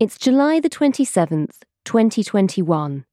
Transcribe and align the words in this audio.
It's 0.00 0.16
July 0.16 0.60
the 0.60 0.70
27th, 0.70 1.56
2021. 1.84 3.04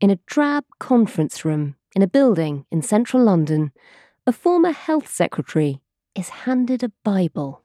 In 0.00 0.10
a 0.10 0.18
drab 0.24 0.64
conference 0.78 1.44
room 1.44 1.76
in 1.94 2.00
a 2.00 2.06
building 2.06 2.64
in 2.70 2.80
central 2.80 3.22
London, 3.22 3.70
a 4.26 4.32
former 4.32 4.72
health 4.72 5.12
secretary 5.12 5.82
is 6.14 6.30
handed 6.30 6.82
a 6.82 6.90
Bible. 7.04 7.64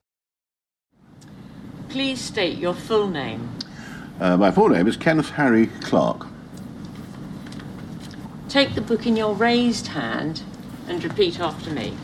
Please 1.88 2.20
state 2.20 2.58
your 2.58 2.74
full 2.74 3.08
name. 3.08 3.50
Uh, 4.20 4.36
my 4.36 4.52
full 4.52 4.68
name 4.68 4.86
is 4.86 4.98
Kenneth 4.98 5.30
Harry 5.30 5.68
Clarke. 5.80 6.28
Take 8.50 8.76
the 8.76 8.82
book 8.82 9.08
in 9.08 9.16
your 9.16 9.34
raised 9.34 9.88
hand 9.88 10.44
and 10.90 11.02
repeat 11.02 11.40
after 11.40 11.70
me. 11.70 11.96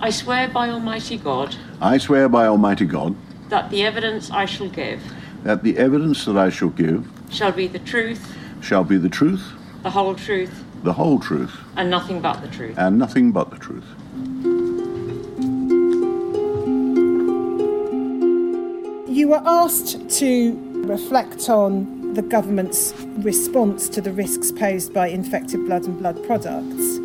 I 0.00 0.10
swear 0.10 0.46
by 0.46 0.70
Almighty 0.70 1.18
God 1.18 1.56
I 1.80 1.98
swear 1.98 2.28
by 2.28 2.46
Almighty 2.46 2.84
God 2.84 3.16
that 3.50 3.70
the 3.70 3.84
evidence 3.84 4.30
I 4.30 4.46
shall 4.46 4.68
give 4.68 5.02
that 5.44 5.62
the 5.62 5.78
evidence 5.78 6.24
that 6.26 6.36
I 6.36 6.50
shall 6.50 6.68
give 6.68 7.08
shall 7.30 7.52
be 7.52 7.66
the 7.66 7.78
truth, 7.78 8.36
shall 8.60 8.84
be 8.84 8.96
the 8.96 9.08
truth, 9.08 9.52
the 9.82 9.90
whole 9.90 10.14
truth, 10.14 10.64
the 10.82 10.92
whole 10.92 11.18
truth, 11.18 11.56
and 11.76 11.90
nothing 11.90 12.20
but 12.20 12.40
the 12.42 12.48
truth. 12.48 12.76
and 12.78 12.98
nothing 12.98 13.32
but 13.32 13.50
the 13.50 13.58
truth. 13.58 13.84
You 19.08 19.28
were 19.28 19.42
asked 19.44 20.08
to 20.18 20.84
reflect 20.86 21.48
on 21.48 22.14
the 22.14 22.22
government's 22.22 22.92
response 23.18 23.88
to 23.90 24.00
the 24.00 24.12
risks 24.12 24.50
posed 24.52 24.92
by 24.92 25.08
infected 25.08 25.64
blood 25.66 25.84
and 25.84 25.98
blood 25.98 26.22
products. 26.24 26.99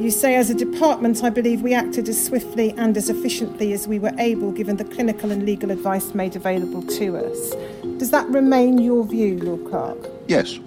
You 0.00 0.10
say, 0.10 0.34
as 0.36 0.48
a 0.48 0.54
department, 0.54 1.22
I 1.22 1.28
believe 1.28 1.60
we 1.60 1.74
acted 1.74 2.08
as 2.08 2.24
swiftly 2.24 2.72
and 2.78 2.96
as 2.96 3.10
efficiently 3.10 3.74
as 3.74 3.86
we 3.86 3.98
were 3.98 4.12
able 4.16 4.50
given 4.50 4.76
the 4.78 4.84
clinical 4.84 5.30
and 5.30 5.44
legal 5.44 5.70
advice 5.70 6.14
made 6.14 6.36
available 6.36 6.82
to 6.82 7.18
us. 7.18 7.54
Does 7.98 8.10
that 8.10 8.26
remain 8.28 8.78
your 8.78 9.04
view, 9.04 9.38
Lord 9.38 9.68
Clarke? 9.68 10.08
Yes, 10.26 10.58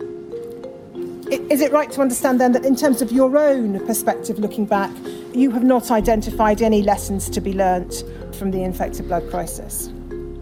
Is 1.49 1.61
it 1.61 1.71
right 1.71 1.91
to 1.93 2.01
understand 2.01 2.39
then 2.39 2.51
that, 2.51 2.63
in 2.63 2.75
terms 2.75 3.01
of 3.01 3.11
your 3.11 3.35
own 3.35 3.83
perspective 3.87 4.37
looking 4.37 4.65
back, 4.67 4.91
you 5.33 5.49
have 5.49 5.63
not 5.63 5.89
identified 5.89 6.61
any 6.61 6.83
lessons 6.83 7.27
to 7.31 7.41
be 7.41 7.53
learnt 7.53 8.03
from 8.35 8.51
the 8.51 8.61
infected 8.61 9.07
blood 9.07 9.27
crisis? 9.31 9.87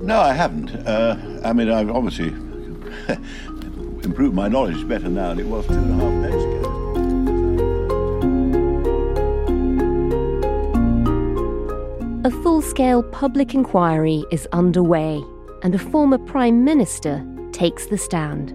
no, 0.02 0.20
I 0.20 0.34
haven't. 0.34 0.70
Uh, 0.86 1.40
I 1.46 1.54
mean, 1.54 1.70
I've 1.72 1.92
obviously 1.92 2.28
improved 4.04 4.36
my 4.36 4.50
knowledge 4.50 4.86
better 4.86 5.08
now 5.08 5.30
than 5.30 5.40
it 5.40 5.46
was 5.48 5.66
two 5.68 5.74
and 5.76 5.92
a 5.92 6.04
half 6.04 6.30
days 6.30 6.44
ago. 6.44 6.61
A 12.24 12.30
full 12.30 12.62
scale 12.62 13.02
public 13.02 13.56
inquiry 13.56 14.24
is 14.30 14.48
underway, 14.52 15.24
and 15.64 15.74
a 15.74 15.80
former 15.80 16.20
Prime 16.20 16.64
Minister 16.64 17.26
takes 17.52 17.88
the 17.88 17.98
stand. 17.98 18.52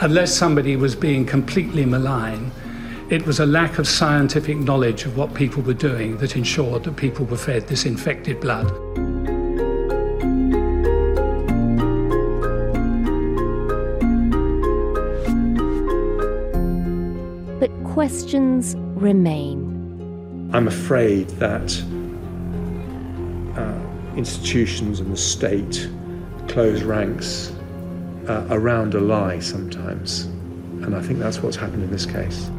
Unless 0.00 0.34
somebody 0.34 0.74
was 0.74 0.96
being 0.96 1.24
completely 1.24 1.84
malign, 1.84 2.50
it 3.10 3.24
was 3.26 3.38
a 3.38 3.46
lack 3.46 3.78
of 3.78 3.86
scientific 3.86 4.56
knowledge 4.56 5.04
of 5.04 5.16
what 5.16 5.34
people 5.34 5.62
were 5.62 5.72
doing 5.72 6.16
that 6.16 6.34
ensured 6.34 6.82
that 6.82 6.96
people 6.96 7.24
were 7.26 7.36
fed 7.36 7.68
this 7.68 7.86
infected 7.86 8.40
blood. 8.40 8.66
But 17.60 17.70
questions 17.84 18.74
remain. 18.96 20.50
I'm 20.52 20.66
afraid 20.66 21.28
that 21.38 21.80
institutions 24.16 25.00
and 25.00 25.12
the 25.12 25.16
state 25.16 25.88
close 26.48 26.82
ranks 26.82 27.52
uh, 28.28 28.46
around 28.50 28.94
a 28.94 29.00
lie 29.00 29.38
sometimes. 29.38 30.24
And 30.82 30.94
I 30.94 31.00
think 31.00 31.18
that's 31.18 31.42
what's 31.42 31.56
happened 31.56 31.82
in 31.82 31.90
this 31.90 32.06
case. 32.06 32.50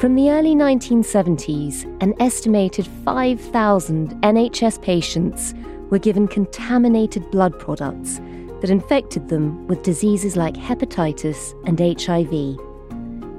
From 0.00 0.16
the 0.16 0.30
early 0.30 0.54
1970s, 0.54 1.84
an 2.02 2.14
estimated 2.20 2.86
5,000 3.04 4.10
NHS 4.22 4.82
patients 4.82 5.54
were 5.88 5.98
given 5.98 6.28
contaminated 6.28 7.30
blood 7.30 7.58
products 7.58 8.20
that 8.60 8.70
infected 8.70 9.28
them 9.28 9.66
with 9.66 9.82
diseases 9.82 10.36
like 10.36 10.54
hepatitis 10.54 11.54
and 11.66 11.80
HIV. 11.80 12.58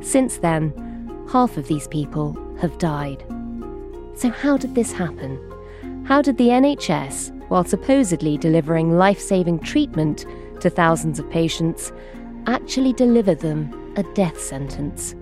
Since 0.04 0.38
then, 0.38 0.74
half 1.30 1.58
of 1.58 1.68
these 1.68 1.88
people 1.88 2.38
have 2.60 2.78
died. 2.78 3.24
So, 4.16 4.30
how 4.30 4.58
did 4.58 4.76
this 4.76 4.92
happen? 4.92 5.40
How 6.06 6.22
did 6.22 6.38
the 6.38 6.50
NHS, 6.50 7.32
while 7.50 7.64
supposedly 7.64 8.38
delivering 8.38 8.98
life 8.98 9.20
saving 9.20 9.60
treatment 9.60 10.26
to 10.62 10.70
thousands 10.70 11.20
of 11.20 11.30
patients, 11.30 11.92
actually 12.48 12.94
deliver 12.94 13.36
them 13.36 13.94
a 13.98 14.04
death 14.14 14.40
sentence? 14.40 15.16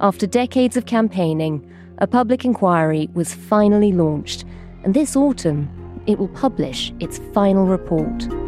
After 0.00 0.26
decades 0.26 0.76
of 0.76 0.86
campaigning, 0.86 1.70
a 1.98 2.06
public 2.06 2.44
inquiry 2.44 3.08
was 3.14 3.34
finally 3.34 3.92
launched, 3.92 4.44
and 4.82 4.94
this 4.94 5.14
autumn 5.14 5.68
it 6.06 6.18
will 6.18 6.28
publish 6.28 6.92
its 6.98 7.18
final 7.32 7.66
report. 7.66 8.41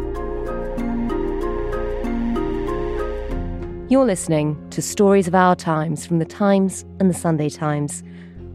You're 3.87 4.05
listening 4.05 4.67
to 4.71 4.81
Stories 4.81 5.27
of 5.27 5.35
Our 5.35 5.55
Times 5.55 6.07
from 6.07 6.17
the 6.17 6.25
Times 6.25 6.83
and 6.99 7.07
the 7.07 7.13
Sunday 7.13 7.49
Times. 7.49 8.01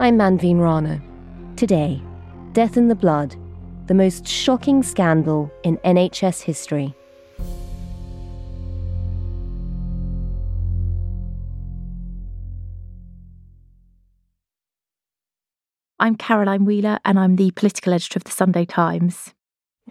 I'm 0.00 0.18
Manveen 0.18 0.58
Rana. 0.58 1.00
Today, 1.54 2.02
Death 2.52 2.76
in 2.76 2.88
the 2.88 2.96
Blood, 2.96 3.36
the 3.86 3.94
most 3.94 4.26
shocking 4.26 4.82
scandal 4.82 5.48
in 5.62 5.76
NHS 5.84 6.42
history. 6.42 6.96
I'm 16.00 16.16
Caroline 16.16 16.64
Wheeler, 16.64 16.98
and 17.04 17.20
I'm 17.20 17.36
the 17.36 17.52
political 17.52 17.92
editor 17.92 18.16
of 18.16 18.24
the 18.24 18.32
Sunday 18.32 18.64
Times. 18.64 19.32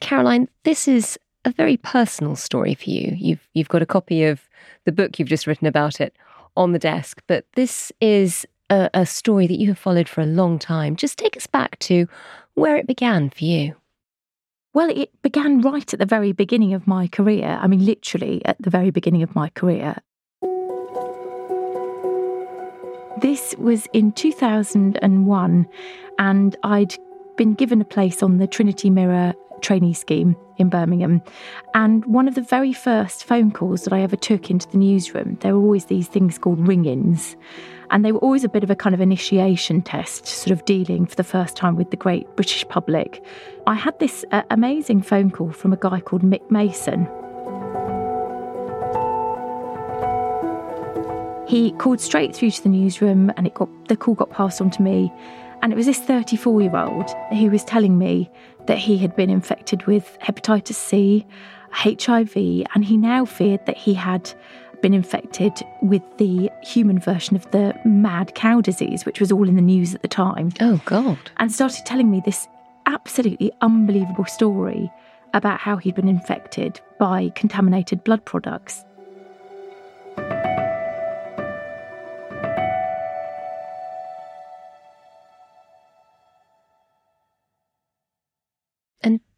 Caroline, 0.01 0.49
this 0.65 0.85
is 0.85 1.17
a 1.45 1.51
very 1.51 1.77
personal 1.77 2.35
story 2.35 2.75
for 2.75 2.89
you. 2.89 3.13
You've 3.17 3.47
you've 3.53 3.69
got 3.69 3.81
a 3.81 3.85
copy 3.85 4.23
of 4.23 4.49
the 4.85 4.91
book 4.91 5.19
you've 5.19 5.29
just 5.29 5.47
written 5.47 5.67
about 5.67 6.01
it 6.01 6.15
on 6.57 6.71
the 6.71 6.79
desk, 6.79 7.21
but 7.27 7.45
this 7.55 7.91
is 8.01 8.45
a, 8.69 8.89
a 8.93 9.05
story 9.05 9.47
that 9.47 9.59
you 9.59 9.67
have 9.67 9.79
followed 9.79 10.09
for 10.09 10.21
a 10.21 10.25
long 10.25 10.59
time. 10.59 10.95
Just 10.95 11.17
take 11.17 11.37
us 11.37 11.47
back 11.47 11.79
to 11.79 12.07
where 12.55 12.75
it 12.75 12.87
began 12.87 13.29
for 13.29 13.45
you. 13.45 13.75
Well, 14.73 14.89
it 14.89 15.09
began 15.21 15.61
right 15.61 15.91
at 15.93 15.99
the 15.99 16.05
very 16.05 16.31
beginning 16.31 16.73
of 16.73 16.85
my 16.85 17.07
career. 17.07 17.57
I 17.61 17.67
mean, 17.67 17.85
literally 17.85 18.43
at 18.45 18.61
the 18.61 18.69
very 18.69 18.91
beginning 18.91 19.23
of 19.23 19.33
my 19.35 19.49
career. 19.49 19.95
This 23.19 23.55
was 23.57 23.87
in 23.91 24.11
2001, 24.11 25.67
and 26.19 26.55
I'd 26.63 26.95
been 27.35 27.53
given 27.53 27.81
a 27.81 27.85
place 27.85 28.21
on 28.21 28.37
the 28.37 28.47
Trinity 28.47 28.89
Mirror 28.89 29.33
trainee 29.59 29.93
scheme 29.93 30.35
in 30.57 30.69
Birmingham. 30.69 31.21
And 31.73 32.05
one 32.05 32.27
of 32.27 32.35
the 32.35 32.41
very 32.41 32.73
first 32.73 33.23
phone 33.23 33.51
calls 33.51 33.83
that 33.83 33.93
I 33.93 34.01
ever 34.01 34.15
took 34.15 34.49
into 34.49 34.67
the 34.69 34.77
newsroom, 34.77 35.37
there 35.41 35.55
were 35.55 35.61
always 35.61 35.85
these 35.85 36.07
things 36.07 36.37
called 36.37 36.67
ring 36.67 36.85
ins. 36.85 37.35
And 37.91 38.05
they 38.05 38.11
were 38.11 38.19
always 38.19 38.43
a 38.43 38.49
bit 38.49 38.63
of 38.63 38.69
a 38.69 38.75
kind 38.75 38.93
of 38.93 39.01
initiation 39.01 39.81
test, 39.81 40.27
sort 40.27 40.51
of 40.51 40.63
dealing 40.65 41.05
for 41.07 41.15
the 41.15 41.23
first 41.23 41.55
time 41.55 41.75
with 41.75 41.89
the 41.89 41.97
great 41.97 42.27
British 42.35 42.67
public. 42.67 43.23
I 43.65 43.73
had 43.73 43.97
this 43.99 44.23
uh, 44.31 44.43
amazing 44.51 45.01
phone 45.01 45.31
call 45.31 45.51
from 45.51 45.73
a 45.73 45.77
guy 45.77 45.99
called 45.99 46.21
Mick 46.21 46.51
Mason. 46.51 47.07
He 51.49 51.71
called 51.71 51.99
straight 51.99 52.35
through 52.35 52.51
to 52.51 52.61
the 52.61 52.69
newsroom 52.69 53.31
and 53.35 53.47
it 53.47 53.55
got 53.55 53.69
the 53.87 53.97
call 53.97 54.13
got 54.13 54.29
passed 54.29 54.61
on 54.61 54.69
to 54.69 54.83
me. 54.83 55.11
And 55.63 55.73
it 55.73 55.75
was 55.75 55.87
this 55.87 55.97
34 55.99 56.61
year 56.61 56.75
old 56.75 57.09
who 57.31 57.49
was 57.49 57.63
telling 57.63 57.97
me 57.97 58.29
that 58.69 58.77
he 58.77 58.99
had 58.99 59.15
been 59.15 59.31
infected 59.31 59.83
with 59.87 60.15
hepatitis 60.21 60.75
C, 60.75 61.25
HIV, 61.71 62.35
and 62.75 62.85
he 62.85 62.97
now 62.97 63.25
feared 63.25 63.65
that 63.65 63.75
he 63.75 63.95
had 63.95 64.31
been 64.83 64.93
infected 64.93 65.53
with 65.81 66.03
the 66.17 66.51
human 66.61 66.99
version 66.99 67.35
of 67.35 67.49
the 67.49 67.73
mad 67.83 68.35
cow 68.35 68.61
disease, 68.61 69.07
which 69.07 69.19
was 69.19 69.31
all 69.31 69.49
in 69.49 69.55
the 69.55 69.61
news 69.61 69.95
at 69.95 70.03
the 70.03 70.07
time. 70.07 70.51
Oh, 70.61 70.79
God. 70.85 71.17
And 71.37 71.51
started 71.51 71.83
telling 71.87 72.11
me 72.11 72.21
this 72.23 72.47
absolutely 72.85 73.51
unbelievable 73.61 74.25
story 74.25 74.91
about 75.33 75.59
how 75.59 75.77
he'd 75.77 75.95
been 75.95 76.07
infected 76.07 76.79
by 76.99 77.31
contaminated 77.33 78.03
blood 78.03 78.23
products. 78.23 78.85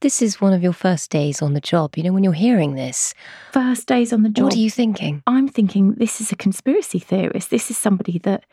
This 0.02 0.22
is 0.22 0.42
one 0.42 0.54
of 0.54 0.62
your 0.62 0.74
first 0.74 1.10
days 1.10 1.42
on 1.42 1.54
the 1.54 1.62
job. 1.62 1.96
You 1.96 2.04
know, 2.04 2.12
when 2.12 2.24
you're 2.24 2.34
hearing 2.34 2.76
this, 2.76 3.14
First 3.52 3.88
days 3.88 4.12
on 4.12 4.24
the 4.24 4.30
job. 4.30 4.46
what 4.46 4.56
are 4.56 4.60
you 4.60 4.70
thinking? 4.70 5.24
I'm 5.28 5.48
thinking 5.48 5.94
this 5.94 6.20
is 6.20 6.32
a 6.32 6.36
conspiracy 6.36 7.00
theorist. 7.00 7.50
This 7.50 7.72
is 7.72 7.78
somebody 7.78 8.20
that 8.20 8.46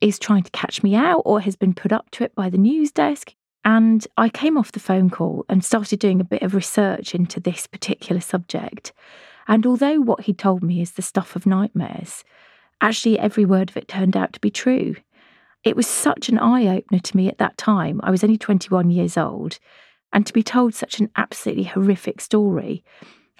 is 0.00 0.18
trying 0.18 0.44
to 0.44 0.50
catch 0.52 0.82
me 0.82 0.94
out 0.94 1.22
or 1.24 1.40
has 1.40 1.56
been 1.56 1.74
put 1.74 1.92
up 1.92 2.10
to 2.12 2.24
it 2.24 2.34
by 2.34 2.48
the 2.48 2.58
news 2.58 2.92
desk. 2.92 3.34
And 3.64 4.06
I 4.16 4.28
came 4.28 4.56
off 4.56 4.72
the 4.72 4.80
phone 4.80 5.10
call 5.10 5.44
and 5.48 5.64
started 5.64 5.98
doing 5.98 6.20
a 6.20 6.24
bit 6.24 6.42
of 6.42 6.54
research 6.54 7.14
into 7.14 7.40
this 7.40 7.66
particular 7.66 8.20
subject. 8.20 8.92
And 9.48 9.66
although 9.66 10.00
what 10.00 10.22
he 10.22 10.32
told 10.34 10.62
me 10.62 10.80
is 10.80 10.92
the 10.92 11.02
stuff 11.02 11.34
of 11.34 11.46
nightmares, 11.46 12.24
actually 12.80 13.18
every 13.18 13.44
word 13.44 13.70
of 13.70 13.76
it 13.76 13.88
turned 13.88 14.16
out 14.16 14.32
to 14.34 14.40
be 14.40 14.50
true. 14.50 14.96
It 15.64 15.76
was 15.76 15.86
such 15.86 16.28
an 16.28 16.38
eye 16.38 16.66
opener 16.66 17.00
to 17.00 17.16
me 17.16 17.28
at 17.28 17.38
that 17.38 17.56
time. 17.56 18.00
I 18.02 18.10
was 18.10 18.22
only 18.22 18.36
21 18.36 18.90
years 18.90 19.16
old. 19.16 19.58
And 20.14 20.24
to 20.26 20.32
be 20.32 20.44
told 20.44 20.74
such 20.74 21.00
an 21.00 21.10
absolutely 21.16 21.64
horrific 21.64 22.20
story, 22.20 22.84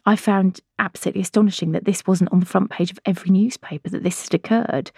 I 0.05 0.17
found 0.17 0.61
absolutely 0.79 1.23
astonishing 1.23 1.73
that 1.73 1.85
this 1.85 2.07
wasn't 2.07 2.33
on 2.33 2.41
the 2.41 2.47
front 2.47 2.71
page 2.71 2.91
of 2.91 2.99
every 3.07 3.31
newspaper 3.31 3.89
that 3.89 4.03
this 4.03 4.25
had 4.25 4.35
occurred. 4.35 4.91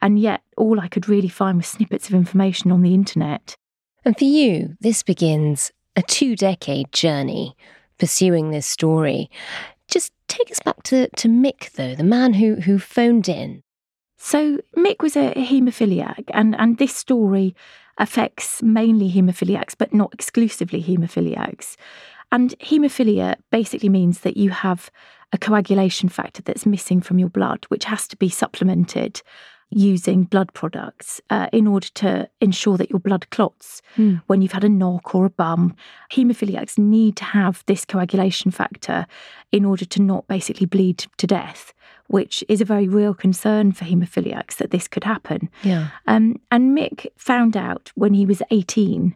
And 0.00 0.18
yet, 0.18 0.42
all 0.56 0.78
I 0.78 0.88
could 0.88 1.08
really 1.08 1.28
find 1.28 1.56
was 1.56 1.66
snippets 1.66 2.06
of 2.08 2.14
information 2.14 2.70
on 2.70 2.82
the 2.82 2.94
internet. 2.94 3.56
And 4.04 4.16
for 4.16 4.24
you, 4.24 4.76
this 4.80 5.02
begins 5.02 5.72
a 5.96 6.02
two 6.02 6.36
decade 6.36 6.92
journey 6.92 7.56
pursuing 7.98 8.50
this 8.50 8.66
story. 8.66 9.30
Just 9.88 10.12
take 10.28 10.50
us 10.50 10.60
back 10.60 10.82
to, 10.84 11.08
to 11.08 11.28
Mick, 11.28 11.72
though, 11.72 11.94
the 11.94 12.04
man 12.04 12.34
who, 12.34 12.56
who 12.56 12.78
phoned 12.78 13.28
in. 13.28 13.62
So, 14.16 14.58
Mick 14.76 15.02
was 15.02 15.16
a 15.16 15.32
haemophiliac, 15.34 16.24
and, 16.32 16.54
and 16.56 16.78
this 16.78 16.94
story 16.94 17.56
affects 17.98 18.62
mainly 18.62 19.10
haemophiliacs, 19.10 19.74
but 19.76 19.92
not 19.92 20.12
exclusively 20.14 20.82
haemophiliacs. 20.82 21.76
And 22.30 22.58
haemophilia 22.60 23.36
basically 23.50 23.90
means 23.90 24.20
that 24.20 24.36
you 24.36 24.50
have 24.50 24.90
a 25.32 25.38
coagulation 25.38 26.08
factor 26.08 26.42
that's 26.42 26.66
missing 26.66 27.00
from 27.00 27.18
your 27.18 27.28
blood, 27.28 27.64
which 27.68 27.84
has 27.84 28.06
to 28.08 28.16
be 28.16 28.28
supplemented 28.28 29.22
using 29.74 30.24
blood 30.24 30.52
products 30.54 31.20
uh, 31.30 31.48
in 31.52 31.66
order 31.66 31.88
to 31.94 32.28
ensure 32.40 32.76
that 32.76 32.90
your 32.90 33.00
blood 33.00 33.28
clots 33.30 33.80
Hmm. 33.96 34.16
when 34.26 34.40
you've 34.42 34.52
had 34.52 34.64
a 34.64 34.68
knock 34.68 35.14
or 35.14 35.26
a 35.26 35.30
bum. 35.30 35.74
Haemophiliacs 36.12 36.78
need 36.78 37.16
to 37.16 37.24
have 37.24 37.62
this 37.66 37.84
coagulation 37.84 38.50
factor 38.50 39.06
in 39.50 39.64
order 39.64 39.84
to 39.84 40.02
not 40.02 40.26
basically 40.28 40.66
bleed 40.66 41.04
to 41.18 41.26
death, 41.26 41.72
which 42.06 42.42
is 42.48 42.60
a 42.60 42.64
very 42.64 42.88
real 42.88 43.14
concern 43.14 43.72
for 43.72 43.84
haemophiliacs 43.84 44.56
that 44.56 44.70
this 44.70 44.88
could 44.88 45.04
happen. 45.04 45.48
Yeah. 45.62 45.88
Um, 46.06 46.40
and 46.50 46.76
Mick 46.76 47.06
found 47.16 47.56
out 47.56 47.90
when 47.94 48.14
he 48.14 48.24
was 48.26 48.42
18 48.50 49.14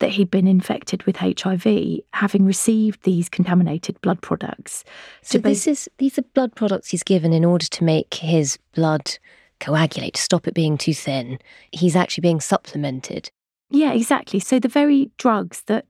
that 0.00 0.10
he'd 0.10 0.30
been 0.30 0.46
infected 0.46 1.02
with 1.04 1.16
HIV, 1.16 2.00
having 2.12 2.44
received 2.44 3.02
these 3.02 3.28
contaminated 3.28 4.00
blood 4.00 4.20
products. 4.22 4.84
So 5.22 5.38
To 5.38 5.42
this 5.42 5.66
is 5.66 5.88
these 5.98 6.16
are 6.18 6.22
blood 6.34 6.54
products 6.54 6.90
he's 6.90 7.02
given 7.02 7.32
in 7.32 7.44
order 7.44 7.66
to 7.66 7.82
make 7.84 8.14
his 8.14 8.58
blood 8.74 9.18
coagulate, 9.60 10.14
to 10.14 10.22
stop 10.22 10.46
it 10.48 10.54
being 10.54 10.78
too 10.78 10.94
thin. 10.94 11.38
He's 11.72 11.96
actually 11.96 12.22
being 12.22 12.40
supplemented. 12.40 13.30
Yeah, 13.70 13.92
exactly. 13.92 14.40
So 14.40 14.58
the 14.58 14.68
very 14.68 15.10
drugs 15.18 15.62
that 15.66 15.86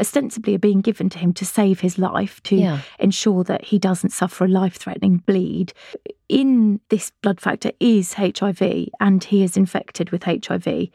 ostensibly 0.00 0.54
are 0.54 0.58
being 0.58 0.80
given 0.80 1.08
to 1.10 1.18
him 1.18 1.32
to 1.34 1.44
save 1.44 1.80
his 1.80 1.98
life, 1.98 2.42
to 2.44 2.56
Yeah. 2.56 2.80
ensure 2.98 3.44
that 3.44 3.66
he 3.66 3.78
doesn't 3.78 4.10
suffer 4.10 4.44
a 4.44 4.48
life 4.48 4.74
threatening 4.76 5.18
bleed, 5.18 5.72
in 6.28 6.80
this 6.88 7.12
blood 7.22 7.40
factor 7.40 7.70
is 7.78 8.14
HIV 8.14 8.88
and 9.00 9.22
he 9.22 9.42
is 9.44 9.56
infected 9.56 10.10
with 10.10 10.24
HIV, 10.24 10.88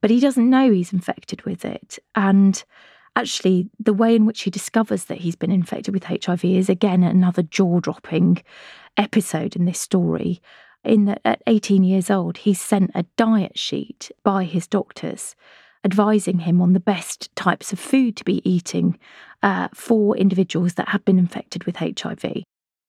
but 0.00 0.10
he 0.10 0.18
doesn't 0.18 0.50
know 0.50 0.72
he's 0.72 0.92
infected 0.92 1.42
with 1.42 1.64
it. 1.64 1.98
And 2.16 2.62
actually, 3.14 3.68
the 3.78 3.92
way 3.92 4.16
in 4.16 4.24
which 4.26 4.42
he 4.42 4.50
discovers 4.50 5.04
that 5.04 5.18
he's 5.18 5.36
been 5.36 5.52
infected 5.52 5.94
with 5.94 6.04
HIV 6.04 6.44
is 6.44 6.68
again 6.68 7.02
another 7.04 7.42
jaw 7.42 7.78
dropping 7.80 8.42
episode 8.96 9.54
in 9.54 9.64
this 9.66 9.78
story. 9.80 10.40
In 10.84 11.04
that 11.04 11.20
at 11.24 11.42
18 11.46 11.84
years 11.84 12.10
old, 12.10 12.38
he's 12.38 12.60
sent 12.60 12.90
a 12.94 13.04
diet 13.16 13.58
sheet 13.58 14.10
by 14.22 14.44
his 14.44 14.66
doctors 14.66 15.36
advising 15.84 16.40
him 16.40 16.60
on 16.60 16.72
the 16.72 16.80
best 16.80 17.34
types 17.36 17.72
of 17.72 17.78
food 17.78 18.16
to 18.16 18.24
be 18.24 18.48
eating 18.48 18.98
uh, 19.42 19.68
for 19.74 20.16
individuals 20.16 20.74
that 20.74 20.90
have 20.90 21.04
been 21.04 21.18
infected 21.18 21.64
with 21.64 21.76
HIV. 21.76 22.42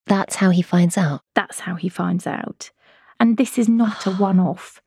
That's 0.07 0.35
how 0.35 0.49
he 0.49 0.61
finds 0.61 0.97
out. 0.97 1.21
That's 1.35 1.61
how 1.61 1.75
he 1.75 1.89
finds 1.89 2.27
out. 2.27 2.71
And 3.19 3.37
this 3.37 3.57
is 3.57 3.69
not 3.69 4.05
a 4.05 4.11
one 4.17 4.39
off. 4.39 4.80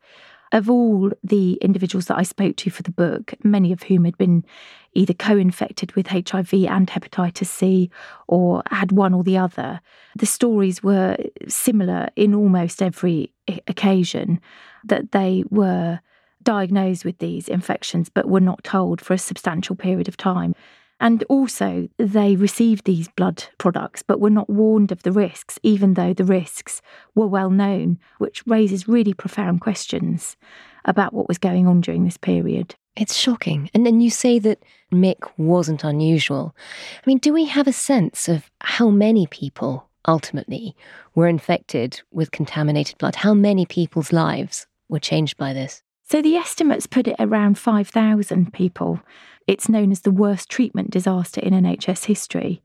Of 0.55 0.69
all 0.69 1.11
the 1.21 1.55
individuals 1.55 2.05
that 2.05 2.17
I 2.17 2.23
spoke 2.23 2.55
to 2.55 2.69
for 2.69 2.81
the 2.81 2.89
book, 2.89 3.33
many 3.43 3.73
of 3.73 3.83
whom 3.83 4.05
had 4.05 4.17
been 4.17 4.45
either 4.93 5.13
co 5.13 5.37
infected 5.37 5.91
with 5.97 6.07
HIV 6.07 6.53
and 6.53 6.87
hepatitis 6.87 7.47
C 7.47 7.91
or 8.29 8.63
had 8.71 8.93
one 8.93 9.13
or 9.13 9.21
the 9.21 9.37
other, 9.37 9.81
the 10.15 10.25
stories 10.25 10.81
were 10.81 11.17
similar 11.49 12.07
in 12.15 12.33
almost 12.33 12.81
every 12.81 13.33
occasion 13.67 14.39
that 14.85 15.11
they 15.11 15.43
were 15.49 15.99
diagnosed 16.41 17.03
with 17.03 17.17
these 17.17 17.49
infections 17.49 18.07
but 18.07 18.29
were 18.29 18.39
not 18.39 18.63
told 18.63 19.01
for 19.01 19.13
a 19.13 19.17
substantial 19.17 19.75
period 19.75 20.07
of 20.07 20.15
time. 20.15 20.55
And 20.99 21.23
also, 21.27 21.89
they 21.97 22.35
received 22.35 22.85
these 22.85 23.09
blood 23.09 23.43
products 23.57 24.01
but 24.01 24.19
were 24.19 24.29
not 24.29 24.49
warned 24.49 24.91
of 24.91 25.03
the 25.03 25.11
risks, 25.11 25.59
even 25.61 25.95
though 25.95 26.13
the 26.13 26.23
risks 26.23 26.81
were 27.13 27.27
well 27.27 27.49
known, 27.49 27.99
which 28.17 28.45
raises 28.47 28.87
really 28.87 29.13
profound 29.13 29.61
questions 29.61 30.37
about 30.85 31.13
what 31.13 31.27
was 31.27 31.37
going 31.37 31.67
on 31.67 31.81
during 31.81 32.05
this 32.05 32.17
period. 32.17 32.75
It's 32.95 33.15
shocking. 33.15 33.69
And 33.73 33.85
then 33.85 33.99
you 33.99 34.09
say 34.09 34.39
that 34.39 34.63
Mick 34.91 35.29
wasn't 35.37 35.83
unusual. 35.83 36.55
I 36.97 37.03
mean, 37.05 37.17
do 37.17 37.33
we 37.33 37.45
have 37.45 37.67
a 37.67 37.73
sense 37.73 38.29
of 38.29 38.49
how 38.61 38.89
many 38.89 39.27
people 39.27 39.89
ultimately 40.07 40.75
were 41.13 41.27
infected 41.27 42.01
with 42.11 42.31
contaminated 42.31 42.97
blood? 42.97 43.15
How 43.15 43.33
many 43.33 43.65
people's 43.65 44.13
lives 44.13 44.65
were 44.87 44.99
changed 44.99 45.35
by 45.35 45.51
this? 45.51 45.83
So 46.07 46.21
the 46.21 46.35
estimates 46.35 46.85
put 46.85 47.07
it 47.07 47.15
around 47.17 47.57
5,000 47.57 48.53
people. 48.53 48.99
It's 49.47 49.67
known 49.67 49.91
as 49.91 50.01
the 50.01 50.11
worst 50.11 50.49
treatment 50.49 50.91
disaster 50.91 51.41
in 51.41 51.51
NHS 51.51 52.05
history. 52.05 52.61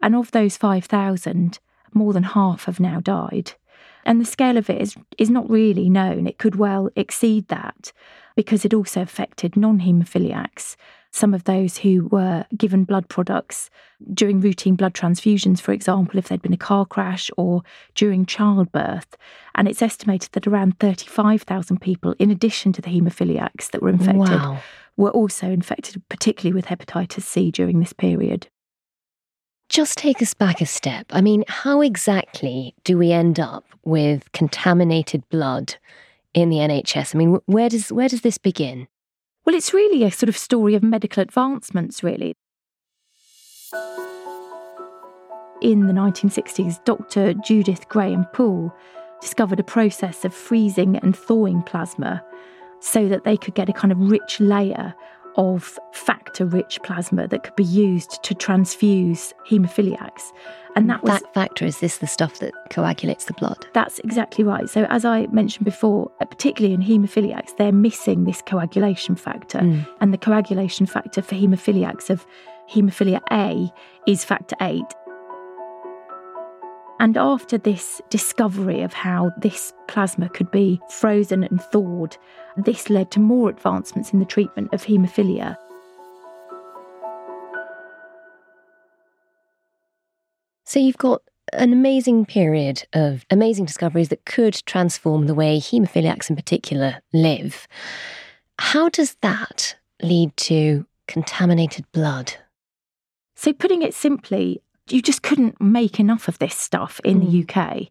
And 0.00 0.14
of 0.14 0.30
those 0.30 0.56
5,000, 0.56 1.58
more 1.92 2.12
than 2.12 2.22
half 2.22 2.66
have 2.66 2.78
now 2.78 3.00
died. 3.00 3.52
And 4.04 4.20
the 4.20 4.24
scale 4.24 4.56
of 4.56 4.70
it 4.70 4.80
is, 4.80 4.96
is 5.18 5.28
not 5.28 5.50
really 5.50 5.90
known. 5.90 6.28
It 6.28 6.38
could 6.38 6.54
well 6.54 6.88
exceed 6.94 7.48
that 7.48 7.92
because 8.36 8.64
it 8.64 8.74
also 8.74 9.02
affected 9.02 9.56
non 9.56 9.80
haemophiliacs, 9.80 10.76
some 11.14 11.32
of 11.32 11.44
those 11.44 11.78
who 11.78 12.08
were 12.08 12.44
given 12.56 12.82
blood 12.82 13.08
products 13.08 13.70
during 14.14 14.40
routine 14.40 14.74
blood 14.74 14.94
transfusions, 14.94 15.60
for 15.60 15.70
example, 15.70 16.18
if 16.18 16.26
there'd 16.26 16.42
been 16.42 16.52
a 16.52 16.56
car 16.56 16.84
crash 16.84 17.30
or 17.36 17.62
during 17.94 18.26
childbirth. 18.26 19.16
And 19.54 19.68
it's 19.68 19.80
estimated 19.80 20.32
that 20.32 20.48
around 20.48 20.80
35,000 20.80 21.80
people, 21.80 22.16
in 22.18 22.32
addition 22.32 22.72
to 22.72 22.82
the 22.82 22.90
haemophiliacs 22.90 23.70
that 23.70 23.80
were 23.80 23.90
infected, 23.90 24.18
Wow. 24.18 24.58
were 24.96 25.12
also 25.12 25.46
infected, 25.52 26.02
particularly 26.08 26.52
with 26.52 26.66
hepatitis 26.66 27.22
C 27.22 27.52
during 27.52 27.78
this 27.78 27.92
period. 27.92 28.48
Just 29.68 29.96
take 29.96 30.20
us 30.20 30.34
back 30.34 30.60
a 30.60 30.66
step. 30.66 31.06
I 31.10 31.20
mean, 31.20 31.44
how 31.46 31.80
exactly 31.80 32.74
do 32.82 32.98
we 32.98 33.12
end 33.12 33.38
up 33.38 33.64
with 33.84 34.32
contaminated 34.32 35.22
blood 35.28 35.76
in 36.34 36.50
the 36.50 36.56
NHS? 36.58 37.14
I 37.14 37.18
mean, 37.18 37.38
where 37.46 37.68
does 37.68 37.92
where 37.92 38.08
does 38.08 38.22
this 38.22 38.36
begin? 38.36 38.88
Well, 39.44 39.54
it's 39.54 39.74
really 39.74 40.04
a 40.04 40.10
sort 40.10 40.28
of 40.28 40.38
story 40.38 40.74
of 40.74 40.82
medical 40.82 41.22
advancements, 41.22 42.02
really. 42.02 42.34
In 45.60 45.86
the 45.86 45.92
1960s, 45.92 46.82
Dr. 46.84 47.34
Judith 47.34 47.88
Graham 47.88 48.24
Pool 48.32 48.74
discovered 49.20 49.60
a 49.60 49.64
process 49.64 50.24
of 50.24 50.34
freezing 50.34 50.96
and 50.98 51.16
thawing 51.16 51.62
plasma 51.62 52.22
so 52.80 53.08
that 53.08 53.24
they 53.24 53.36
could 53.36 53.54
get 53.54 53.68
a 53.68 53.72
kind 53.72 53.92
of 53.92 54.10
rich 54.10 54.40
layer 54.40 54.94
of 55.36 55.78
factor 55.92 56.44
rich 56.44 56.80
plasma 56.82 57.28
that 57.28 57.42
could 57.42 57.56
be 57.56 57.64
used 57.64 58.22
to 58.22 58.34
transfuse 58.34 59.32
haemophiliacs. 59.48 60.32
And 60.76 60.90
that 60.90 61.02
was 61.02 61.20
that 61.20 61.34
factor 61.34 61.64
is 61.64 61.78
this 61.78 61.98
the 61.98 62.06
stuff 62.06 62.40
that 62.40 62.52
coagulates 62.70 63.26
the 63.26 63.32
blood? 63.34 63.66
That's 63.74 64.00
exactly 64.00 64.42
right. 64.42 64.68
So, 64.68 64.84
as 64.90 65.04
I 65.04 65.26
mentioned 65.26 65.64
before, 65.64 66.10
uh, 66.20 66.24
particularly 66.24 66.74
in 66.74 66.82
haemophiliacs, 66.82 67.56
they're 67.56 67.72
missing 67.72 68.24
this 68.24 68.42
coagulation 68.42 69.14
factor. 69.14 69.60
Mm. 69.60 69.86
And 70.00 70.12
the 70.12 70.18
coagulation 70.18 70.86
factor 70.86 71.22
for 71.22 71.36
haemophiliacs 71.36 72.10
of 72.10 72.26
haemophilia 72.68 73.20
A 73.30 73.72
is 74.06 74.24
factor 74.24 74.56
8. 74.60 74.82
And 77.04 77.18
after 77.18 77.58
this 77.58 78.00
discovery 78.08 78.80
of 78.80 78.94
how 78.94 79.30
this 79.36 79.74
plasma 79.88 80.30
could 80.30 80.50
be 80.50 80.80
frozen 80.88 81.44
and 81.44 81.60
thawed, 81.60 82.16
this 82.56 82.88
led 82.88 83.10
to 83.10 83.20
more 83.20 83.50
advancements 83.50 84.14
in 84.14 84.20
the 84.20 84.24
treatment 84.24 84.72
of 84.72 84.82
haemophilia. 84.82 85.58
So 90.64 90.80
you've 90.80 90.96
got 90.96 91.20
an 91.52 91.74
amazing 91.74 92.24
period 92.24 92.86
of 92.94 93.26
amazing 93.30 93.66
discoveries 93.66 94.08
that 94.08 94.24
could 94.24 94.64
transform 94.64 95.26
the 95.26 95.34
way 95.34 95.58
haemophiliacs 95.58 96.30
in 96.30 96.36
particular 96.36 97.02
live. 97.12 97.68
How 98.58 98.88
does 98.88 99.16
that 99.20 99.76
lead 100.00 100.34
to 100.38 100.86
contaminated 101.06 101.84
blood? 101.92 102.32
So, 103.36 103.52
putting 103.52 103.82
it 103.82 103.92
simply, 103.92 104.62
you 104.90 105.00
just 105.02 105.22
couldn't 105.22 105.60
make 105.60 105.98
enough 105.98 106.28
of 106.28 106.38
this 106.38 106.54
stuff 106.56 107.00
in 107.04 107.20
Mm. 107.20 107.24
the 107.26 107.38
UK. 107.54 107.90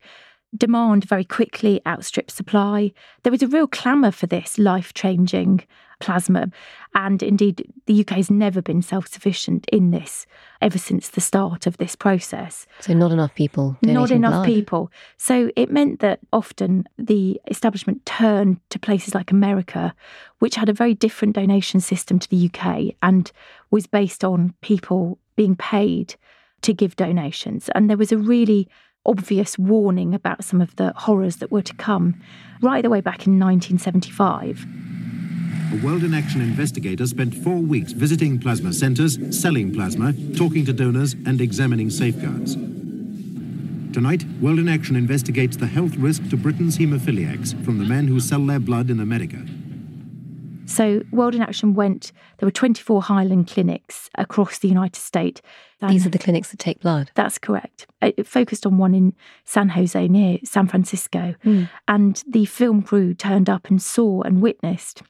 Demand 0.56 1.06
very 1.06 1.24
quickly 1.24 1.82
outstripped 1.88 2.30
supply. 2.32 2.92
There 3.24 3.32
was 3.32 3.42
a 3.42 3.48
real 3.48 3.66
clamour 3.68 4.12
for 4.12 4.28
this 4.28 4.60
life 4.60 4.94
changing 4.94 5.62
plasma. 6.00 6.50
And 6.94 7.24
indeed, 7.24 7.72
the 7.88 7.94
UK 8.02 8.18
has 8.18 8.30
never 8.30 8.62
been 8.62 8.84
self 8.84 9.08
sufficient 9.08 9.66
in 9.72 9.90
this 9.90 10.28
ever 10.62 10.78
since 10.78 11.10
the 11.10 11.22
start 11.22 11.66
of 11.66 11.78
this 11.78 11.96
process. 11.96 12.68
So 12.82 12.94
not 12.94 13.12
enough 13.12 13.34
people. 13.34 13.78
Not 13.82 14.12
enough 14.12 14.34
blood. 14.34 14.46
people. 14.46 14.92
So 15.18 15.50
it 15.56 15.72
meant 15.72 16.02
that 16.02 16.20
often 16.32 16.84
the 17.00 17.42
establishment 17.50 18.06
turned 18.06 18.58
to 18.70 18.78
places 18.78 19.16
like 19.16 19.32
America, 19.32 19.96
which 20.38 20.56
had 20.56 20.70
a 20.70 20.74
very 20.74 20.94
different 20.94 21.34
donation 21.36 21.80
system 21.80 22.20
to 22.20 22.30
the 22.30 22.46
UK 22.54 22.94
and 23.02 23.32
was 23.72 23.88
based 23.88 24.24
on 24.24 24.54
people 24.62 25.18
being 25.36 25.56
paid 25.56 26.16
to 26.64 26.74
give 26.74 26.96
donations. 26.96 27.70
And 27.76 27.90
there 27.90 27.98
was 27.98 28.12
a 28.12 28.18
really 28.18 28.68
obvious 29.06 29.58
warning 29.58 30.14
about 30.16 30.44
some 30.44 30.62
of 30.62 30.76
the 30.78 30.94
horrors 30.96 31.38
that 31.38 31.52
were 31.52 31.62
to 31.62 31.74
come 31.76 32.22
right 32.62 32.82
the 32.82 32.90
way 32.90 33.02
back 33.02 33.28
in 33.28 33.40
1975. 33.40 34.66
A 35.74 35.86
World 35.86 36.04
in 36.04 36.14
Action 36.14 36.42
investigator 36.42 37.06
spent 37.08 37.34
four 37.34 37.58
weeks 37.58 37.92
visiting 37.92 38.40
plasma 38.40 38.74
centres, 38.74 39.18
selling 39.38 39.74
plasma, 39.74 40.14
talking 40.36 40.66
to 40.66 40.74
donors, 40.74 41.14
and 41.26 41.42
examining 41.42 41.90
safeguards. 41.90 42.56
Tonight, 43.94 44.26
World 44.42 44.60
in 44.60 44.70
Action 44.70 44.96
investigates 44.96 45.58
the 45.58 45.68
health 45.68 45.96
risk 45.98 46.30
to 46.30 46.38
Britain's 46.38 46.78
haemophiliacs 46.78 47.64
from 47.66 47.80
the 47.80 47.86
men 47.86 48.08
who 48.08 48.20
sell 48.20 48.46
their 48.46 48.60
blood 48.60 48.90
in 48.90 49.00
America. 49.00 49.46
So, 50.66 51.04
World 51.12 51.36
in 51.36 51.42
Action 51.42 51.74
went, 51.74 52.12
there 52.38 52.48
were 52.48 52.52
24 52.52 53.02
Hyland 53.04 53.48
clinics 53.48 54.10
across 54.16 54.60
the 54.60 54.68
United 54.68 55.00
States. 55.00 55.42
These 55.88 56.06
are 56.06 56.10
the 56.10 56.20
clinics 56.20 56.52
that 56.52 56.60
take 56.60 56.80
blood. 56.80 57.12
That's 57.16 57.38
correct. 57.38 57.88
It 58.02 58.26
focused 58.26 58.66
on 58.66 58.78
one 58.78 58.94
in 58.94 59.14
San 59.44 59.70
Jose 59.70 60.08
near 60.08 60.40
San 60.44 60.68
Francisco. 60.68 61.36
Mm. 61.44 61.70
And 61.88 62.24
the 62.28 62.46
film 62.46 62.82
crew 62.84 63.14
turned 63.14 63.50
up 63.50 63.70
and 63.70 63.82
saw 63.82 64.22
and 64.22 64.42
witnessed 64.42 65.02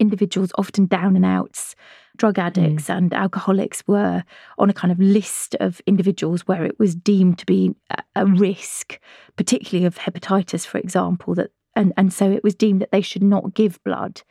individuals, 0.00 0.50
often 0.56 0.86
down 0.86 1.16
and 1.16 1.24
outs, 1.24 1.74
drug 2.16 2.38
addicts 2.38 2.88
and 2.88 3.12
alcoholics, 3.12 3.82
were 3.86 4.24
on 4.58 4.70
a 4.70 4.72
kind 4.72 4.90
of 4.92 4.98
list 4.98 5.54
of 5.60 5.80
individuals 5.86 6.46
where 6.46 6.64
it 6.64 6.78
was 6.78 6.94
deemed 6.94 7.38
to 7.38 7.46
be 7.46 7.74
a- 7.90 8.02
a 8.16 8.26
risk, 8.26 8.98
particularly 9.36 9.86
of 9.86 9.98
hepatitis, 9.98 10.66
for 10.66 10.78
example, 10.78 11.34
that 11.34 11.50
and, 11.76 11.92
and 11.96 12.12
so 12.12 12.28
it 12.28 12.42
was 12.42 12.56
deemed 12.56 12.82
that 12.82 12.90
they 12.90 13.00
should 13.00 13.22
not 13.22 13.54
give 13.54 13.82
blood. 13.84 14.22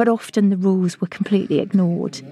But 0.00 0.08
often 0.08 0.48
the 0.48 0.56
rules 0.56 0.98
were 0.98 1.06
completely 1.08 1.58
ignored. 1.58 2.22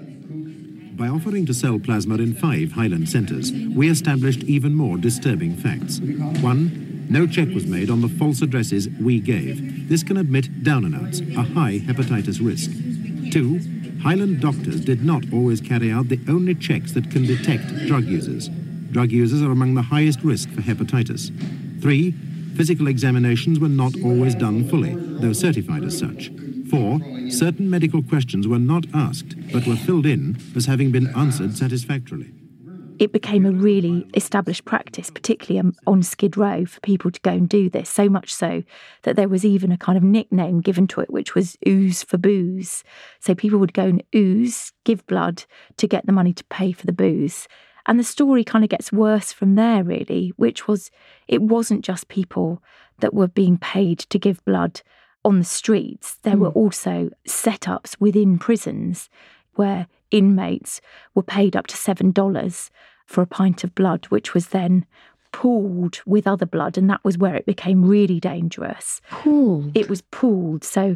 By 0.97 1.07
offering 1.07 1.45
to 1.45 1.53
sell 1.53 1.77
plasma 1.77 2.15
in 2.15 2.33
five 2.33 2.71
Hyland 2.71 3.07
centres, 3.07 3.51
we 3.51 3.91
established 3.91 4.41
even 4.45 4.73
more 4.73 4.97
disturbing 4.97 5.55
facts. 5.55 5.99
One, 6.41 7.05
no 7.11 7.27
check 7.27 7.47
was 7.49 7.67
made 7.67 7.91
on 7.91 8.01
the 8.01 8.09
false 8.09 8.41
addresses 8.41 8.89
we 8.99 9.19
gave. 9.19 9.87
This 9.87 10.01
can 10.01 10.17
admit 10.17 10.63
down 10.63 10.83
and 10.83 10.95
outs, 10.95 11.19
a 11.19 11.43
high 11.43 11.77
hepatitis 11.77 12.43
risk. 12.43 12.71
Two, 13.31 13.59
Hyland 14.01 14.41
doctors 14.41 14.81
did 14.83 15.05
not 15.05 15.31
always 15.31 15.61
carry 15.61 15.91
out 15.91 16.09
the 16.09 16.19
only 16.27 16.55
checks 16.55 16.93
that 16.93 17.11
can 17.11 17.27
detect 17.27 17.85
drug 17.85 18.05
users. 18.05 18.49
Drug 18.89 19.11
users 19.11 19.43
are 19.43 19.51
among 19.51 19.75
the 19.75 19.83
highest 19.83 20.23
risk 20.23 20.49
for 20.49 20.61
hepatitis. 20.61 21.29
Three, 21.83 22.15
physical 22.55 22.87
examinations 22.87 23.59
were 23.59 23.69
not 23.69 23.93
always 24.03 24.33
done 24.33 24.67
fully, 24.67 24.95
though 24.95 25.33
certified 25.33 25.83
as 25.83 25.95
such. 25.95 26.31
Four, 26.69 26.99
certain 27.29 27.69
medical 27.69 28.03
questions 28.03 28.47
were 28.47 28.59
not 28.59 28.85
asked, 28.93 29.35
but 29.51 29.65
were 29.65 29.75
filled 29.75 30.05
in 30.05 30.37
as 30.55 30.65
having 30.65 30.91
been 30.91 31.07
answered 31.15 31.57
satisfactorily. 31.57 32.31
it 32.99 33.13
became 33.13 33.45
a 33.45 33.51
really 33.51 34.05
established 34.13 34.65
practice, 34.65 35.09
particularly 35.09 35.57
um, 35.57 35.73
on 35.87 36.03
Skid 36.03 36.35
Row, 36.35 36.65
for 36.65 36.81
people 36.81 37.09
to 37.09 37.19
go 37.21 37.31
and 37.31 37.47
do 37.47 37.69
this. 37.69 37.89
So 37.89 38.09
much 38.09 38.31
so 38.33 38.63
that 39.03 39.15
there 39.15 39.29
was 39.29 39.45
even 39.45 39.71
a 39.71 39.77
kind 39.77 39.97
of 39.97 40.03
nickname 40.03 40.59
given 40.59 40.85
to 40.87 41.01
it, 41.01 41.09
which 41.09 41.33
was 41.33 41.57
ooze 41.65 42.03
for 42.03 42.17
booze. 42.17 42.83
So 43.21 43.33
people 43.33 43.57
would 43.59 43.73
go 43.73 43.85
and 43.85 44.03
ooze, 44.13 44.73
give 44.83 45.07
blood 45.07 45.45
to 45.77 45.87
get 45.87 46.05
the 46.05 46.11
money 46.11 46.33
to 46.33 46.43
pay 46.45 46.73
for 46.73 46.85
the 46.85 46.91
booze. 46.91 47.47
And 47.85 47.97
the 47.97 48.03
story 48.03 48.43
kind 48.43 48.65
of 48.65 48.69
gets 48.69 48.91
worse 48.91 49.31
from 49.31 49.55
there, 49.55 49.83
really, 49.83 50.33
which 50.35 50.67
was 50.67 50.91
it 51.27 51.41
wasn't 51.41 51.85
just 51.85 52.09
people 52.09 52.61
that 52.99 53.13
were 53.13 53.29
being 53.29 53.57
paid 53.57 53.99
to 53.99 54.19
give 54.19 54.43
blood 54.43 54.81
on 55.25 55.39
the 55.39 55.45
streets. 55.45 56.15
There 56.23 56.37
were 56.37 56.49
also 56.49 57.09
setups 57.27 57.95
within 57.99 58.37
prisons 58.39 59.09
where 59.55 59.87
inmates 60.11 60.79
were 61.13 61.23
paid 61.23 61.55
up 61.55 61.67
to 61.67 61.75
$7 61.75 62.69
for 63.05 63.21
a 63.21 63.27
pint 63.27 63.63
of 63.63 63.75
blood, 63.75 64.05
which 64.05 64.33
was 64.33 64.47
then 64.47 64.85
pooled 65.31 66.01
with 66.05 66.25
other 66.27 66.45
blood. 66.45 66.77
And 66.77 66.89
that 66.89 67.03
was 67.03 67.17
where 67.17 67.35
it 67.35 67.45
became 67.45 67.83
really 67.85 68.19
dangerous. 68.19 69.01
Pooled? 69.09 69.71
It 69.75 69.89
was 69.89 70.01
pooled. 70.03 70.63
So 70.63 70.95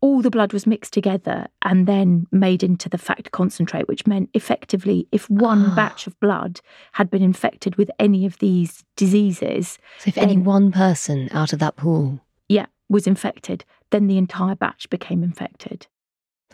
all 0.00 0.22
the 0.22 0.30
blood 0.30 0.52
was 0.52 0.66
mixed 0.66 0.92
together 0.92 1.48
and 1.62 1.86
then 1.88 2.26
made 2.30 2.62
into 2.62 2.88
the 2.88 2.98
factor 2.98 3.30
concentrate, 3.30 3.88
which 3.88 4.06
meant 4.06 4.30
effectively 4.32 5.08
if 5.10 5.28
one 5.28 5.66
Ah. 5.72 5.74
batch 5.74 6.06
of 6.06 6.18
blood 6.20 6.60
had 6.92 7.10
been 7.10 7.22
infected 7.22 7.74
with 7.74 7.90
any 7.98 8.24
of 8.24 8.38
these 8.38 8.84
diseases, 8.94 9.76
So 9.98 10.08
if 10.08 10.18
any 10.18 10.36
one 10.36 10.70
person 10.70 11.28
out 11.32 11.52
of 11.52 11.58
that 11.58 11.74
pool, 11.76 12.20
yeah, 12.48 12.66
was 12.88 13.06
infected, 13.06 13.64
then 13.90 14.06
the 14.06 14.18
entire 14.18 14.54
batch 14.54 14.88
became 14.90 15.22
infected. 15.22 15.86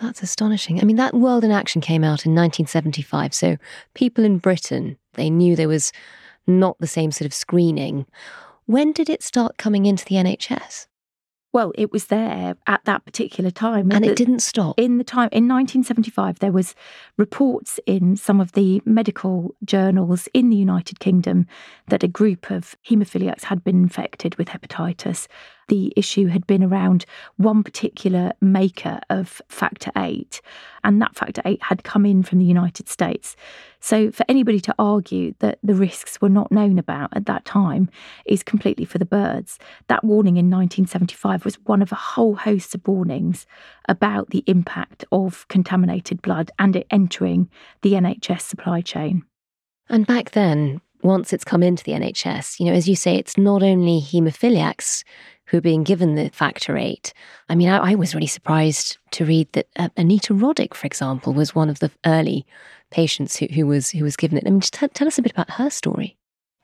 that's 0.01 0.23
astonishing. 0.25 0.81
I 0.81 0.85
mean, 0.85 0.97
that 0.97 1.15
World 1.15 1.45
in 1.45 1.53
Action 1.53 1.81
came 1.81 2.03
out 2.03 2.27
in 2.27 2.35
1975. 2.35 3.33
So 3.33 3.57
people 3.95 4.25
in 4.25 4.39
Britain, 4.39 4.97
they 5.13 5.31
knew 5.31 5.55
there 5.55 5.69
was 5.69 5.93
not 6.49 6.77
the 6.81 6.89
same 6.89 7.13
sort 7.13 7.27
of 7.27 7.33
screening. 7.35 8.05
When 8.67 8.91
did 8.93 9.09
it 9.09 9.23
start 9.23 9.57
coming 9.57 9.87
into 9.87 10.05
the 10.05 10.17
NHS? 10.17 10.89
Well, 11.53 11.71
it 11.79 11.93
was 11.93 12.07
there 12.07 12.57
at 12.67 12.85
that 12.85 13.05
particular 13.05 13.53
time. 13.53 13.93
And 13.93 14.03
The- 14.05 14.11
it 14.11 14.17
didn't 14.17 14.41
stop. 14.41 14.75
in 14.77 14.99
the 14.99 15.05
time 15.05 15.29
in 15.31 15.47
1975 15.47 16.41
there 16.41 16.51
was 16.51 16.75
reports 17.17 17.79
in 17.87 18.17
some 18.17 18.41
of 18.41 18.53
the 18.53 18.83
medical 18.85 19.55
journals 19.65 20.29
in 20.35 20.51
the 20.51 20.57
united 20.57 20.99
kingdom 20.99 21.47
that 21.87 22.03
a 22.03 22.09
group 22.09 22.51
of 22.51 22.75
haemophiliacs 22.91 23.45
had 23.45 23.63
been 23.63 23.77
infected 23.77 24.35
with 24.35 24.49
hepatitis 24.49 25.29
the 25.69 25.93
issue 25.97 26.27
had 26.27 26.47
been 26.47 26.63
around 26.63 27.05
one 27.37 27.63
particular 27.63 28.33
maker 28.41 29.01
of 29.11 29.41
factor 29.49 29.91
8 29.97 30.41
and 30.83 31.01
that 31.01 31.15
factor 31.15 31.43
8 31.45 31.63
had 31.63 31.85
come 31.85 32.05
in 32.07 32.23
from 32.23 32.39
the 32.39 32.45
united 32.45 32.89
states 32.89 33.37
so 33.81 34.11
for 34.11 34.25
anybody 34.29 34.61
to 34.61 34.75
argue 34.79 35.35
that 35.41 35.59
the 35.63 35.75
risks 35.75 36.21
were 36.21 36.29
not 36.29 36.51
known 36.51 36.79
about 36.79 37.11
at 37.17 37.27
that 37.27 37.45
time 37.45 37.89
is 38.27 38.43
completely 38.43 38.85
for 38.85 38.99
the 38.99 39.05
birds 39.05 39.59
that 39.89 40.05
warning 40.05 40.37
in 40.37 40.51
1975 40.51 41.45
was 41.45 41.57
one 41.65 41.83
of 41.83 41.93
a 41.93 41.97
whole 41.97 42.35
host 42.35 42.75
of 42.75 42.87
warnings 42.87 43.47
about 43.89 44.31
the 44.31 44.45
impact 44.47 45.05
of 45.13 45.47
contaminated 45.49 46.23
blood 46.23 46.51
and 46.59 46.77
it 46.77 46.87
entering 46.91 47.49
the 47.83 47.93
NHS 47.93 48.41
supply 48.43 48.81
chain. 48.81 49.25
And 49.89 50.07
back 50.07 50.31
then, 50.31 50.81
once 51.05 51.33
it's 51.33 51.45
come 51.45 51.63
into 51.63 51.85
the 51.85 51.93
NHS, 51.93 52.59
you 52.59 52.67
know, 52.67 52.73
as 52.73 52.89
you 52.89 52.97
say, 52.97 53.17
it's 53.17 53.37
not 53.37 53.63
only 53.63 54.01
haemophiliacs 54.01 55.05
who 55.47 55.59
are 55.59 55.61
being 55.61 55.85
given 55.85 56.15
the 56.15 56.31
factor 56.31 56.77
eight. 56.79 57.13
I 57.49 57.55
mean, 57.55 57.69
I, 57.69 57.93
I 57.93 57.95
was 57.95 58.15
really 58.15 58.27
surprised 58.27 58.97
to 59.13 59.27
read 59.27 59.53
that 59.53 59.69
uh, 59.77 59.91
Anita 59.97 60.33
Roddick, 60.33 60.73
for 60.73 60.87
example, 60.87 61.35
was 61.35 61.55
one 61.55 61.69
of 61.69 61.81
the 61.81 61.91
early 62.07 62.47
patients 62.91 63.37
who, 63.37 63.47
who 63.47 63.67
was 63.67 63.91
who 63.91 64.03
was 64.03 64.17
given 64.17 64.39
it. 64.39 64.45
I 64.47 64.51
mean, 64.51 64.61
just 64.61 64.73
t- 64.73 64.89
tell 64.89 65.07
us 65.07 65.19
a 65.19 65.23
bit 65.23 65.33
about 65.33 65.51
her 65.51 65.69
story. 65.69 66.17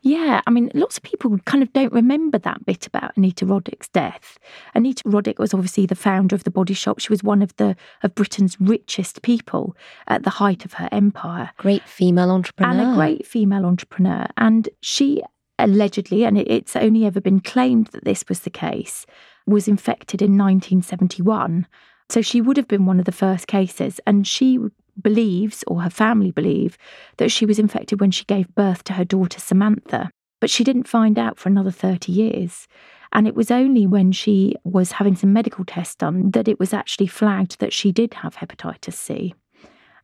Yeah, 0.03 0.41
I 0.47 0.51
mean, 0.51 0.71
lots 0.73 0.97
of 0.97 1.03
people 1.03 1.39
kind 1.45 1.63
of 1.63 1.73
don't 1.75 1.93
remember 1.93 2.39
that 2.39 2.65
bit 2.65 2.87
about 2.87 3.17
Anita 3.17 3.45
Roddick's 3.45 3.89
death. 3.89 4.39
Anita 4.75 5.03
Roddick 5.05 5.39
was 5.39 5.53
obviously 5.53 5.85
the 5.85 5.95
founder 5.95 6.35
of 6.35 6.45
the 6.45 6.51
Body 6.51 6.73
Shop. 6.73 7.01
She 7.01 7.13
was 7.13 7.23
one 7.23 7.43
of 7.43 7.55
the 7.57 7.77
of 8.03 8.15
Britain's 8.15 8.59
richest 8.59 9.21
people 9.21 9.77
at 10.07 10.23
the 10.23 10.31
height 10.31 10.65
of 10.65 10.75
her 10.75 10.89
empire. 10.91 11.51
Great 11.59 11.87
female 11.87 12.31
entrepreneur. 12.31 12.73
And 12.73 12.93
a 12.93 12.95
great 12.95 13.27
female 13.27 13.67
entrepreneur. 13.67 14.27
And 14.39 14.71
she 14.81 15.23
allegedly, 15.59 16.25
and 16.25 16.39
it's 16.39 16.77
only 16.77 17.05
ever 17.05 17.21
been 17.21 17.41
claimed 17.41 17.89
that 17.89 18.05
this 18.05 18.25
was 18.27 18.41
the 18.41 18.51
case, 18.51 19.05
was 19.47 19.69
infected 19.69 20.23
in 20.23 20.39
1971. 20.39 21.67
So 22.09 22.23
she 22.23 22.41
would 22.41 22.57
have 22.57 22.69
been 22.69 22.87
one 22.87 22.99
of 22.99 23.05
the 23.05 23.13
first 23.13 23.47
cases. 23.47 24.01
And 24.07 24.27
she 24.27 24.59
believes, 25.01 25.65
or 25.67 25.83
her 25.83 25.91
family 25.91 26.31
believe, 26.31 26.79
that 27.19 27.31
she 27.31 27.47
was 27.47 27.59
infected 27.59 28.01
when 28.01 28.11
she 28.11 28.25
gave 28.25 28.55
birth 28.55 28.85
to 28.85 28.95
her 28.95 29.05
daughter 29.05 29.41
Samantha. 29.41 30.11
But 30.41 30.51
she 30.51 30.65
didn't 30.65 30.89
find 30.89 31.19
out 31.19 31.39
for 31.39 31.49
another 31.49 31.71
30 31.71 32.13
years. 32.13 32.67
And 33.13 33.27
it 33.27 33.35
was 33.35 33.51
only 33.51 33.87
when 33.87 34.13
she 34.13 34.55
was 34.65 34.93
having 34.93 35.17
some 35.17 35.33
medical 35.33 35.65
tests 35.65 35.97
done 35.97 36.31
that 36.31 36.49
it 36.49 36.61
was 36.61 36.73
actually 36.73 37.09
flagged 37.09 37.59
that 37.59 37.73
she 37.73 37.93
did 37.93 38.15
have 38.15 38.37
hepatitis 38.37 38.95
C. 38.95 39.35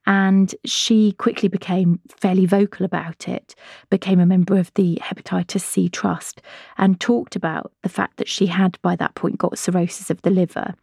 And 0.07 0.55
she 0.64 1.12
quickly 1.12 1.49
became 1.49 2.00
fairly 2.09 2.47
vocal 2.47 2.87
about 2.87 3.28
it, 3.28 3.55
became 3.90 4.21
a 4.21 4.26
member 4.26 4.57
of 4.57 4.73
the 4.75 4.99
Hepatitis 5.02 5.62
C 5.62 5.88
Trust, 5.88 6.43
and 6.78 7.00
talked 7.00 7.35
about 7.35 7.73
the 7.83 7.88
fact 7.88 8.19
that 8.19 8.28
she 8.28 8.47
had 8.47 8.78
by 8.83 8.95
that 8.97 9.16
point 9.16 9.38
got 9.38 9.59
cirrhosis 9.59 10.09
of 10.09 10.23
the 10.23 10.31
liver. 10.31 10.75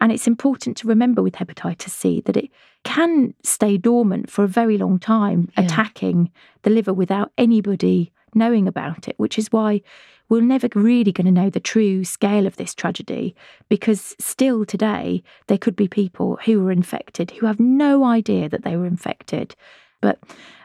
And 0.00 0.10
it's 0.10 0.26
important 0.26 0.76
to 0.78 0.88
remember 0.88 1.22
with 1.22 1.34
hepatitis 1.34 1.90
C 1.90 2.22
that 2.22 2.36
it 2.36 2.50
can 2.84 3.34
stay 3.42 3.76
dormant 3.76 4.30
for 4.30 4.44
a 4.44 4.48
very 4.48 4.78
long 4.78 4.98
time, 4.98 5.50
yeah. 5.56 5.64
attacking 5.64 6.30
the 6.62 6.70
liver 6.70 6.94
without 6.94 7.32
anybody 7.36 8.12
knowing 8.34 8.66
about 8.66 9.08
it, 9.08 9.18
which 9.18 9.38
is 9.38 9.52
why 9.52 9.82
we're 10.28 10.40
never 10.40 10.68
really 10.74 11.12
going 11.12 11.26
to 11.26 11.32
know 11.32 11.50
the 11.50 11.60
true 11.60 12.04
scale 12.04 12.46
of 12.46 12.56
this 12.56 12.74
tragedy 12.74 13.34
because 13.68 14.14
still 14.18 14.64
today 14.64 15.22
there 15.48 15.58
could 15.58 15.76
be 15.76 15.88
people 15.88 16.38
who 16.44 16.62
were 16.62 16.70
infected 16.70 17.32
who 17.32 17.46
have 17.46 17.60
no 17.60 18.04
idea 18.04 18.48
that 18.48 18.62
they 18.62 18.76
were 18.76 18.86
infected, 18.86 19.54
but 20.00 20.18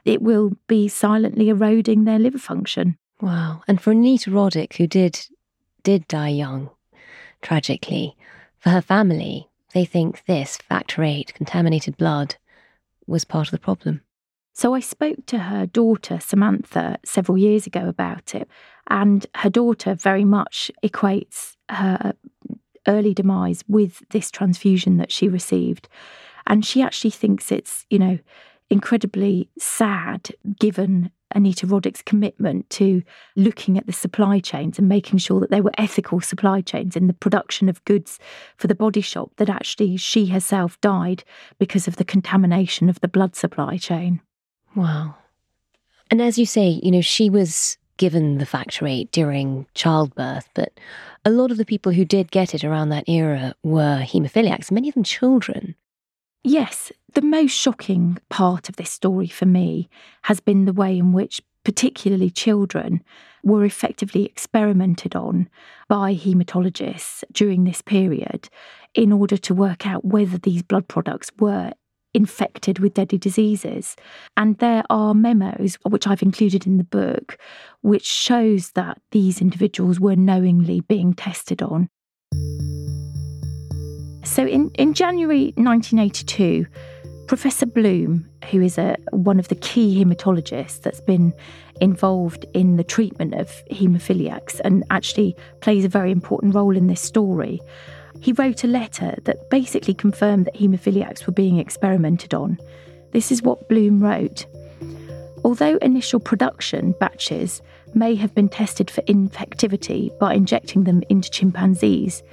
it 0.05 0.21
will 0.21 0.53
be 0.67 0.87
silently 0.87 1.49
eroding 1.49 2.03
their 2.03 2.19
liver 2.19 2.37
function. 2.37 2.97
Wow. 3.19 3.63
And 3.67 3.81
for 3.81 3.91
Anita 3.91 4.29
Roddick, 4.29 4.73
who 4.73 4.87
did 4.87 5.27
did 5.83 6.07
die 6.07 6.29
young, 6.29 6.69
tragically, 7.41 8.15
for 8.65 8.71
her 8.71 8.81
family, 8.81 9.47
they 9.75 9.85
think 9.85 10.25
this, 10.25 10.57
factor 10.57 11.03
eight, 11.03 11.35
contaminated 11.35 11.95
blood, 11.97 12.35
was 13.05 13.23
part 13.23 13.45
of 13.45 13.51
the 13.51 13.59
problem. 13.59 14.01
So 14.53 14.73
I 14.73 14.79
spoke 14.79 15.27
to 15.27 15.37
her 15.37 15.67
daughter, 15.67 16.19
Samantha, 16.19 16.97
several 17.05 17.37
years 17.37 17.67
ago 17.67 17.87
about 17.87 18.33
it, 18.33 18.49
and 18.89 19.23
her 19.35 19.51
daughter 19.51 19.93
very 19.93 20.25
much 20.25 20.71
equates 20.83 21.57
her 21.69 22.15
early 22.87 23.13
demise 23.13 23.63
with 23.67 24.01
this 24.09 24.31
transfusion 24.31 24.97
that 24.97 25.11
she 25.11 25.27
received. 25.27 25.87
And 26.47 26.65
she 26.65 26.81
actually 26.81 27.11
thinks 27.11 27.51
it's, 27.51 27.85
you 27.91 27.99
know, 27.99 28.17
incredibly 28.71 29.47
sad 29.59 30.29
given 30.59 31.11
Anita 31.33 31.65
Roddick's 31.65 32.01
commitment 32.01 32.69
to 32.71 33.01
looking 33.35 33.77
at 33.77 33.85
the 33.85 33.93
supply 33.93 34.39
chains 34.39 34.77
and 34.77 34.87
making 34.87 35.19
sure 35.19 35.39
that 35.39 35.49
they 35.49 35.61
were 35.61 35.71
ethical 35.77 36.21
supply 36.21 36.61
chains 36.61 36.95
in 36.95 37.07
the 37.07 37.13
production 37.13 37.67
of 37.67 37.83
goods 37.85 38.19
for 38.57 38.67
the 38.67 38.75
body 38.75 39.01
shop, 39.01 39.31
that 39.37 39.49
actually 39.49 39.97
she 39.97 40.27
herself 40.27 40.79
died 40.81 41.23
because 41.59 41.87
of 41.87 41.97
the 41.97 42.05
contamination 42.05 42.89
of 42.89 42.99
the 43.01 43.07
blood 43.07 43.35
supply 43.35 43.77
chain. 43.77 44.21
Wow. 44.75 45.15
And 46.11 46.21
as 46.21 46.37
you 46.37 46.45
say, 46.45 46.79
you 46.83 46.91
know, 46.91 47.01
she 47.01 47.29
was 47.29 47.77
given 47.97 48.37
the 48.37 48.45
factor 48.45 48.85
eight 48.85 49.11
during 49.11 49.65
childbirth, 49.73 50.49
but 50.53 50.79
a 51.23 51.29
lot 51.29 51.51
of 51.51 51.57
the 51.57 51.65
people 51.65 51.91
who 51.91 52.05
did 52.05 52.31
get 52.31 52.53
it 52.53 52.63
around 52.63 52.89
that 52.89 53.07
era 53.07 53.55
were 53.63 54.01
haemophiliacs, 54.01 54.71
many 54.71 54.89
of 54.89 54.93
them 54.93 55.03
children. 55.03 55.75
Yes, 56.43 56.91
the 57.15 57.21
most 57.21 57.51
shocking 57.51 58.17
part 58.29 58.67
of 58.69 58.75
this 58.75 58.91
story 58.91 59.27
for 59.27 59.45
me 59.45 59.89
has 60.23 60.41
been 60.41 60.65
the 60.65 60.73
way 60.73 60.97
in 60.97 61.13
which, 61.13 61.41
particularly 61.63 62.29
children, 62.29 63.01
were 63.41 63.63
effectively 63.63 64.25
experimented 64.25 65.15
on 65.15 65.49
by 65.87 66.13
haematologists 66.13 67.23
during 67.31 67.63
this 67.63 67.81
period 67.81 68.49
in 68.93 69.13
order 69.13 69.37
to 69.37 69.53
work 69.53 69.87
out 69.87 70.03
whether 70.03 70.37
these 70.37 70.61
blood 70.61 70.87
products 70.87 71.31
were 71.39 71.71
infected 72.13 72.79
with 72.79 72.93
deadly 72.93 73.17
diseases. 73.17 73.95
And 74.35 74.57
there 74.57 74.83
are 74.89 75.13
memos, 75.13 75.77
which 75.83 76.07
I've 76.07 76.21
included 76.21 76.67
in 76.67 76.77
the 76.77 76.83
book, 76.83 77.37
which 77.81 78.05
shows 78.05 78.71
that 78.71 79.01
these 79.11 79.41
individuals 79.41 79.99
were 79.99 80.15
knowingly 80.15 80.81
being 80.81 81.13
tested 81.13 81.61
on. 81.61 81.89
So 84.23 84.45
in, 84.45 84.71
in 84.71 84.93
January 84.93 85.53
1982, 85.55 86.65
Professor 87.27 87.65
Bloom, 87.65 88.29
who 88.51 88.61
is 88.61 88.77
a, 88.77 88.97
one 89.09 89.39
of 89.39 89.47
the 89.47 89.55
key 89.55 90.03
haematologists 90.03 90.81
that's 90.81 91.01
been 91.01 91.33
involved 91.81 92.45
in 92.53 92.77
the 92.77 92.83
treatment 92.83 93.33
of 93.33 93.49
haemophiliacs 93.71 94.61
and 94.63 94.83
actually 94.91 95.35
plays 95.59 95.83
a 95.83 95.89
very 95.89 96.11
important 96.11 96.53
role 96.53 96.77
in 96.77 96.85
this 96.85 97.01
story, 97.01 97.59
he 98.19 98.31
wrote 98.33 98.63
a 98.63 98.67
letter 98.67 99.15
that 99.23 99.49
basically 99.49 99.93
confirmed 99.93 100.45
that 100.45 100.55
haemophiliacs 100.55 101.25
were 101.25 101.33
being 101.33 101.57
experimented 101.57 102.33
on. 102.33 102.59
This 103.11 103.31
is 103.31 103.41
what 103.41 103.67
Bloom 103.69 104.01
wrote. 104.01 104.45
Although 105.43 105.77
initial 105.77 106.19
production 106.19 106.93
batches 106.99 107.61
may 107.93 108.15
have 108.15 108.35
been 108.35 108.49
tested 108.49 108.91
for 108.91 109.01
infectivity 109.03 110.17
by 110.19 110.33
injecting 110.33 110.83
them 110.83 111.01
into 111.09 111.29
chimpanzees, 111.31 112.23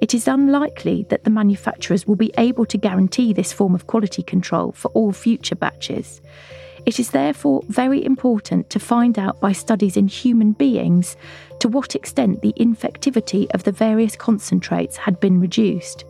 it 0.00 0.14
is 0.14 0.26
unlikely 0.26 1.06
that 1.10 1.24
the 1.24 1.30
manufacturers 1.30 2.06
will 2.06 2.16
be 2.16 2.32
able 2.38 2.64
to 2.66 2.78
guarantee 2.78 3.32
this 3.32 3.52
form 3.52 3.74
of 3.74 3.86
quality 3.86 4.22
control 4.22 4.72
for 4.72 4.88
all 4.88 5.12
future 5.12 5.54
batches. 5.54 6.20
It 6.86 6.98
is 6.98 7.10
therefore 7.10 7.62
very 7.68 8.02
important 8.04 8.70
to 8.70 8.80
find 8.80 9.18
out 9.18 9.40
by 9.40 9.52
studies 9.52 9.96
in 9.96 10.08
human 10.08 10.52
beings 10.52 11.16
to 11.60 11.68
what 11.68 11.94
extent 11.94 12.40
the 12.40 12.54
infectivity 12.58 13.48
of 13.52 13.64
the 13.64 13.72
various 13.72 14.16
concentrates 14.16 14.96
had 14.96 15.20
been 15.20 15.40
reduced. 15.40 16.04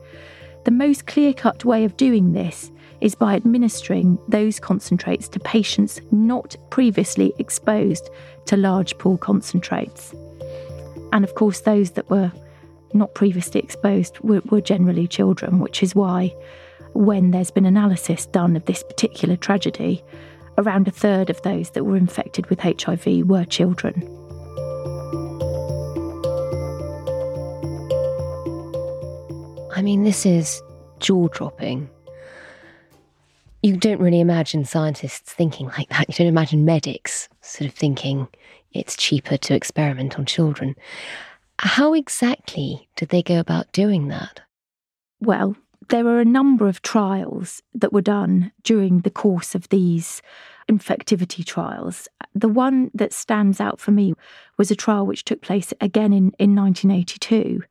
The 0.64 0.70
most 0.70 1.06
clear 1.06 1.32
cut 1.32 1.64
way 1.64 1.84
of 1.84 1.96
doing 1.96 2.32
this 2.32 2.70
is 3.00 3.14
by 3.14 3.34
administering 3.34 4.18
those 4.28 4.60
concentrates 4.60 5.26
to 5.28 5.40
patients 5.40 6.00
not 6.12 6.54
previously 6.70 7.32
exposed 7.38 8.08
to 8.46 8.56
large 8.56 8.96
pool 8.98 9.16
concentrates. 9.16 10.14
And 11.12 11.24
of 11.24 11.34
course, 11.34 11.60
those 11.60 11.92
that 11.92 12.08
were 12.10 12.30
not 12.92 13.14
previously 13.14 13.60
exposed 13.60 14.18
were, 14.20 14.42
were 14.50 14.60
generally 14.60 15.06
children, 15.06 15.58
which 15.58 15.82
is 15.82 15.94
why, 15.94 16.34
when 16.92 17.30
there's 17.30 17.50
been 17.50 17.66
analysis 17.66 18.26
done 18.26 18.56
of 18.56 18.64
this 18.64 18.82
particular 18.82 19.36
tragedy, 19.36 20.02
around 20.58 20.88
a 20.88 20.90
third 20.90 21.30
of 21.30 21.40
those 21.42 21.70
that 21.70 21.84
were 21.84 21.96
infected 21.96 22.46
with 22.46 22.60
HIV 22.60 23.26
were 23.26 23.44
children. 23.44 24.02
I 29.74 29.82
mean, 29.82 30.04
this 30.04 30.26
is 30.26 30.62
jaw 30.98 31.28
dropping. 31.28 31.88
You 33.62 33.76
don't 33.76 34.00
really 34.00 34.20
imagine 34.20 34.64
scientists 34.64 35.32
thinking 35.32 35.68
like 35.68 35.88
that. 35.88 36.08
You 36.08 36.14
don't 36.14 36.26
imagine 36.26 36.64
medics 36.64 37.28
sort 37.40 37.70
of 37.70 37.74
thinking 37.74 38.28
it's 38.72 38.96
cheaper 38.96 39.36
to 39.36 39.54
experiment 39.54 40.18
on 40.18 40.26
children. 40.26 40.76
How 41.62 41.92
exactly 41.92 42.88
did 42.96 43.10
they 43.10 43.22
go 43.22 43.38
about 43.38 43.70
doing 43.72 44.08
that? 44.08 44.40
Well, 45.20 45.56
there 45.90 46.04
were 46.04 46.18
a 46.18 46.24
number 46.24 46.68
of 46.68 46.80
trials 46.80 47.62
that 47.74 47.92
were 47.92 48.00
done 48.00 48.50
during 48.62 49.00
the 49.00 49.10
course 49.10 49.54
of 49.54 49.68
these 49.68 50.22
infectivity 50.70 51.44
trials. 51.44 52.08
The 52.34 52.48
one 52.48 52.90
that 52.94 53.12
stands 53.12 53.60
out 53.60 53.78
for 53.78 53.90
me 53.90 54.14
was 54.56 54.70
a 54.70 54.76
trial 54.76 55.04
which 55.04 55.26
took 55.26 55.42
place 55.42 55.74
again 55.82 56.14
in, 56.14 56.32
in 56.38 56.56
1982. 56.56 57.62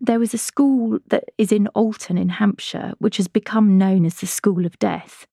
There 0.00 0.20
was 0.20 0.32
a 0.32 0.38
school 0.38 1.00
that 1.08 1.24
is 1.36 1.50
in 1.50 1.66
Alton 1.68 2.16
in 2.16 2.28
Hampshire, 2.28 2.92
which 2.98 3.16
has 3.16 3.26
become 3.26 3.76
known 3.76 4.06
as 4.06 4.20
the 4.20 4.28
School 4.28 4.64
of 4.64 4.78
Death. 4.78 5.26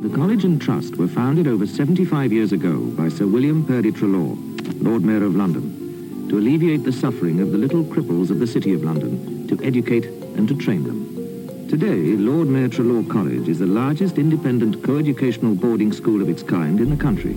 The 0.00 0.08
College 0.08 0.44
and 0.44 0.60
Trust 0.60 0.96
were 0.96 1.06
founded 1.06 1.46
over 1.46 1.66
75 1.66 2.32
years 2.32 2.50
ago 2.50 2.78
by 2.78 3.08
Sir 3.08 3.26
William 3.26 3.64
Purdie 3.64 3.92
Treloar, 3.92 4.36
Lord 4.82 5.02
Mayor 5.02 5.24
of 5.24 5.36
London, 5.36 6.28
to 6.28 6.36
alleviate 6.36 6.82
the 6.82 6.92
suffering 6.92 7.40
of 7.40 7.52
the 7.52 7.58
little 7.58 7.84
cripples 7.84 8.30
of 8.30 8.40
the 8.40 8.46
City 8.46 8.72
of 8.74 8.82
London, 8.82 9.46
to 9.46 9.64
educate 9.64 10.06
and 10.36 10.48
to 10.48 10.56
train 10.56 10.82
them. 10.82 11.68
Today, 11.68 12.16
Lord 12.16 12.48
Mayor 12.48 12.68
Treloar 12.68 13.08
College 13.08 13.48
is 13.48 13.60
the 13.60 13.66
largest 13.66 14.18
independent 14.18 14.82
co-educational 14.82 15.54
boarding 15.54 15.92
school 15.92 16.20
of 16.20 16.28
its 16.28 16.42
kind 16.42 16.80
in 16.80 16.90
the 16.90 16.96
country, 16.96 17.34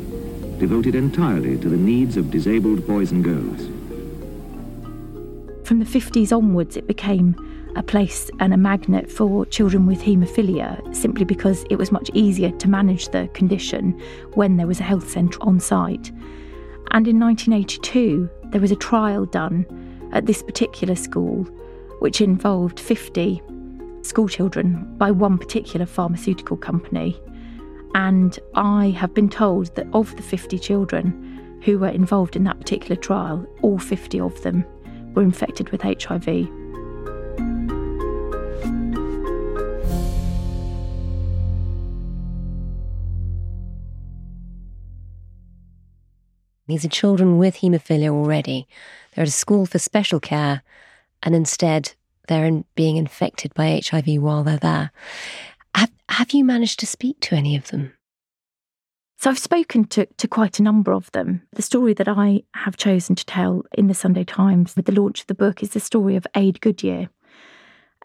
devoted 0.58 0.96
entirely 0.96 1.58
to 1.60 1.70
the 1.70 1.78
needs 1.78 2.17
of 2.17 2.32
disabled 2.32 2.88
boys 2.88 3.12
and 3.12 3.24
girls. 3.24 3.70
From 5.65 5.78
the 5.80 5.86
50s 5.86 6.36
onwards, 6.36 6.76
it 6.76 6.88
became 6.88 7.36
a 7.78 7.84
place 7.84 8.30
and 8.40 8.54
a 8.54 8.58
magnet 8.58 9.10
for 9.10 9.46
children 9.46 9.86
with 9.86 10.02
haemophilia 10.02 10.96
simply 10.96 11.24
because 11.24 11.63
it 11.70 11.76
was 11.76 11.92
much 11.92 12.10
easier 12.13 12.50
to 12.50 12.68
manage 12.68 13.10
the 13.10 13.28
condition 13.34 13.92
when 14.34 14.58
there 14.58 14.66
was 14.66 14.80
a 14.80 14.84
health 14.84 15.08
centre 15.08 15.38
on 15.42 15.60
site. 15.60 16.12
And 16.92 17.08
in 17.08 17.20
1982, 17.20 18.30
there 18.46 18.62
was 18.62 18.72
a 18.72 18.76
trial 18.76 19.26
done 19.26 19.66
at 20.12 20.26
this 20.26 20.42
particular 20.42 20.96
school 20.96 21.44
which 22.00 22.20
involved 22.20 22.80
50 22.80 23.42
schoolchildren 24.02 24.96
by 24.98 25.12
one 25.12 25.38
particular 25.38 25.86
pharmaceutical 25.86 26.58
company. 26.58 27.20
And 27.94 28.40
I 28.56 28.90
have 28.92 29.13
been 29.13 29.30
told 29.30 29.76
that 29.76 29.88
of 29.94 30.16
the 30.16 30.24
50 30.24 30.58
children 30.58 31.60
who 31.63 31.78
were 31.78 31.90
involved 31.90 32.36
in 32.36 32.44
that 32.46 32.60
particular 32.60 32.96
trial, 32.96 33.46
all 33.62 33.78
50 33.78 34.20
of 34.20 34.42
them 34.42 34.66
were 35.13 35.24
infected 35.24 35.70
with 35.70 35.82
HIV. 35.82 36.48
These 46.67 46.84
are 46.84 46.89
children 46.89 47.38
with 47.38 47.58
haemophilia 47.58 48.10
already. 48.10 48.67
They're 49.15 49.23
at 49.23 49.30
a 49.30 49.32
school 49.32 49.65
for 49.65 49.80
special 49.80 50.19
care, 50.19 50.63
and 51.23 51.34
instead 51.34 51.93
they're 52.28 52.45
in, 52.45 52.65
being 52.76 52.97
infected 52.97 53.54
by 53.54 53.82
HIV 53.84 54.21
while 54.21 54.43
they're 54.43 54.58
there. 54.58 54.91
Have, 55.73 55.91
have 56.10 56.32
you 56.32 56.43
managed 56.43 56.80
to 56.82 56.86
speak 56.86 57.21
to 57.21 57.36
any 57.36 57.56
of 57.56 57.69
them? 57.69 57.93
So 59.19 59.32
I've 59.32 59.39
spoken 59.39 59.86
to, 59.86 60.06
to 60.06 60.28
quite 60.28 60.60
a 60.60 60.63
number 60.63 60.91
of 60.91 61.10
them. 61.12 61.41
The 61.54 61.63
story 61.63 61.93
that 61.95 62.08
I 62.08 62.43
have 62.54 62.78
chosen 62.78 63.15
to 63.15 63.26
tell 63.26 63.63
in 63.73 63.88
the 63.88 63.95
Sunday 63.95 64.23
Times 64.23 64.76
with 64.76 64.86
the 64.86 64.91
launch 64.91 65.21
of 65.21 65.28
the 65.28 65.34
book 65.34 65.63
is 65.63 65.71
the 65.71 65.80
story 65.80 66.15
of 66.15 66.28
Ade 66.36 66.62
Goodyear. 66.62 67.10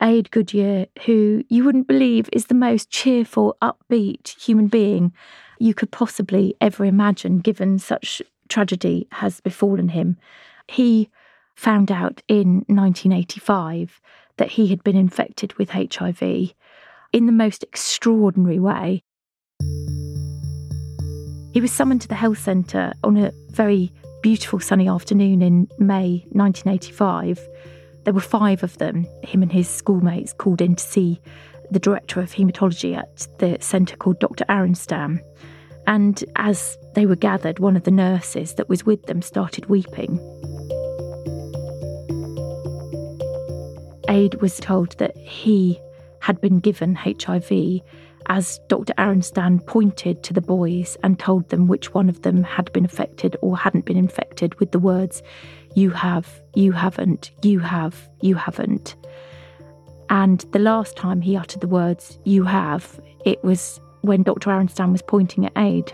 Ade 0.01 0.31
Goodyear, 0.31 0.87
who 1.05 1.45
you 1.49 1.65
wouldn't 1.65 1.87
believe 1.87 2.29
is 2.33 2.47
the 2.47 2.55
most 2.55 2.91
cheerful, 2.91 3.57
upbeat 3.63 4.29
human 4.41 4.69
being 4.69 5.13
you 5.59 5.75
could 5.75 5.91
possibly 5.91 6.57
ever 6.61 6.85
imagine, 6.85 7.39
given 7.39 7.79
such 7.79 8.23
tragedy 8.49 9.07
has 9.13 9.41
befallen 9.41 9.89
him. 9.91 10.17
He 10.69 11.11
found 11.55 11.91
out 11.91 12.23
in 12.29 12.65
1985 12.67 14.01
that 14.39 14.53
he 14.53 14.69
had 14.69 14.83
been 14.83 14.97
infected 14.97 15.53
with 15.55 15.71
HIV 15.71 16.23
in 17.13 17.27
the 17.27 17.33
most 17.33 17.63
extraordinary 17.63 18.59
way. 18.59 19.03
He 21.53 21.61
was 21.61 21.71
summoned 21.71 22.01
to 22.03 22.09
the 22.09 22.15
health 22.15 22.39
centre 22.39 22.95
on 23.05 23.17
a 23.19 23.33
very 23.51 23.93
beautiful 24.23 24.59
sunny 24.59 24.89
afternoon 24.89 25.43
in 25.43 25.69
May 25.79 26.25
1985. 26.31 27.47
There 28.05 28.15
were 28.15 28.21
five 28.21 28.63
of 28.63 28.79
them, 28.79 29.07
him 29.23 29.43
and 29.43 29.53
his 29.53 29.69
schoolmates, 29.69 30.33
called 30.33 30.61
in 30.61 30.75
to 30.75 30.85
see 30.85 31.21
the 31.71 31.79
director 31.79 32.21
of 32.21 32.33
haematology 32.33 32.97
at 32.97 33.27
the 33.39 33.57
centre 33.61 33.97
called 33.97 34.19
Dr. 34.19 34.45
Aronstam. 34.49 35.21
And 35.87 36.23
as 36.37 36.79
they 36.95 37.07
were 37.07 37.17
gathered, 37.17 37.59
one 37.59 37.77
of 37.77 37.85
the 37.85 37.91
nurses 37.91 38.55
that 38.55 38.69
was 38.69 38.85
with 38.85 39.05
them 39.05 39.23
started 39.23 39.67
weeping. 39.67 40.19
Ade 44.09 44.41
was 44.43 44.59
told 44.59 44.99
that 44.99 45.17
he 45.17 45.81
had 46.21 46.41
been 46.41 46.61
given 46.61 46.95
HIV 46.95 47.81
as 48.27 48.61
Dr. 48.69 48.93
Aronstam 48.95 49.65
pointed 49.67 50.23
to 50.23 50.33
the 50.33 50.41
boys 50.41 50.97
and 51.03 51.19
told 51.19 51.49
them 51.49 51.67
which 51.67 51.95
one 51.95 52.09
of 52.09 52.23
them 52.23 52.43
had 52.43 52.73
been 52.73 52.85
affected 52.85 53.37
or 53.43 53.57
hadn't 53.57 53.85
been 53.85 53.97
infected 53.97 54.59
with 54.61 54.73
the 54.73 54.79
words, 54.79 55.23
You 55.75 55.91
have, 55.91 56.43
you 56.55 56.73
haven't, 56.73 57.31
you 57.43 57.59
have, 57.61 58.09
you 58.21 58.35
haven't. 58.35 58.97
And 60.11 60.41
the 60.53 60.59
last 60.59 60.97
time 60.97 61.21
he 61.21 61.37
uttered 61.37 61.61
the 61.61 61.69
words, 61.69 62.19
You 62.25 62.45
have, 62.45 63.01
it 63.25 63.43
was 63.43 63.81
when 64.03 64.23
Dr. 64.23 64.51
Aronstam 64.51 64.93
was 64.93 65.03
pointing 65.03 65.47
at 65.47 65.57
Ade. 65.57 65.93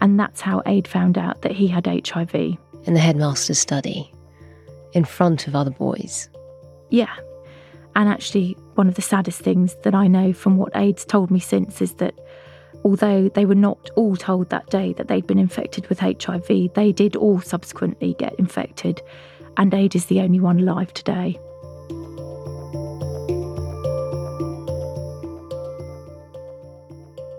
And 0.00 0.20
that's 0.20 0.40
how 0.40 0.62
Ade 0.66 0.86
found 0.86 1.16
out 1.18 1.42
that 1.42 1.52
he 1.52 1.66
had 1.66 1.86
HIV. 1.86 2.34
In 2.34 2.94
the 2.94 3.00
headmaster's 3.00 3.58
study, 3.58 4.12
in 4.92 5.04
front 5.04 5.48
of 5.48 5.56
other 5.56 5.70
boys. 5.70 6.28
Yeah. 6.90 7.14
And 7.96 8.10
actually, 8.10 8.58
one 8.74 8.88
of 8.88 8.94
the 8.94 9.02
saddest 9.02 9.40
things 9.40 9.74
that 9.82 9.94
I 9.94 10.06
know 10.06 10.34
from 10.34 10.58
what 10.58 10.76
Ade's 10.76 11.06
told 11.06 11.30
me 11.30 11.40
since 11.40 11.80
is 11.80 11.94
that 11.94 12.14
although 12.84 13.30
they 13.30 13.46
were 13.46 13.54
not 13.54 13.88
all 13.96 14.16
told 14.16 14.50
that 14.50 14.68
day 14.68 14.92
that 14.92 15.08
they'd 15.08 15.26
been 15.26 15.38
infected 15.38 15.88
with 15.88 16.00
HIV, 16.00 16.74
they 16.74 16.92
did 16.92 17.16
all 17.16 17.40
subsequently 17.40 18.14
get 18.18 18.34
infected, 18.34 19.00
and 19.56 19.72
Ade 19.72 19.96
is 19.96 20.06
the 20.06 20.20
only 20.20 20.38
one 20.38 20.60
alive 20.60 20.92
today. 20.92 21.38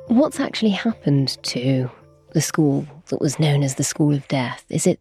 What's 0.08 0.40
actually 0.40 0.72
happened 0.72 1.38
to 1.44 1.92
the 2.32 2.42
school 2.42 2.88
that 3.10 3.22
was 3.22 3.40
known 3.40 3.62
as 3.62 3.76
the 3.76 3.84
School 3.84 4.16
of 4.16 4.28
Death? 4.28 4.66
Is 4.70 4.88
it 4.88 5.00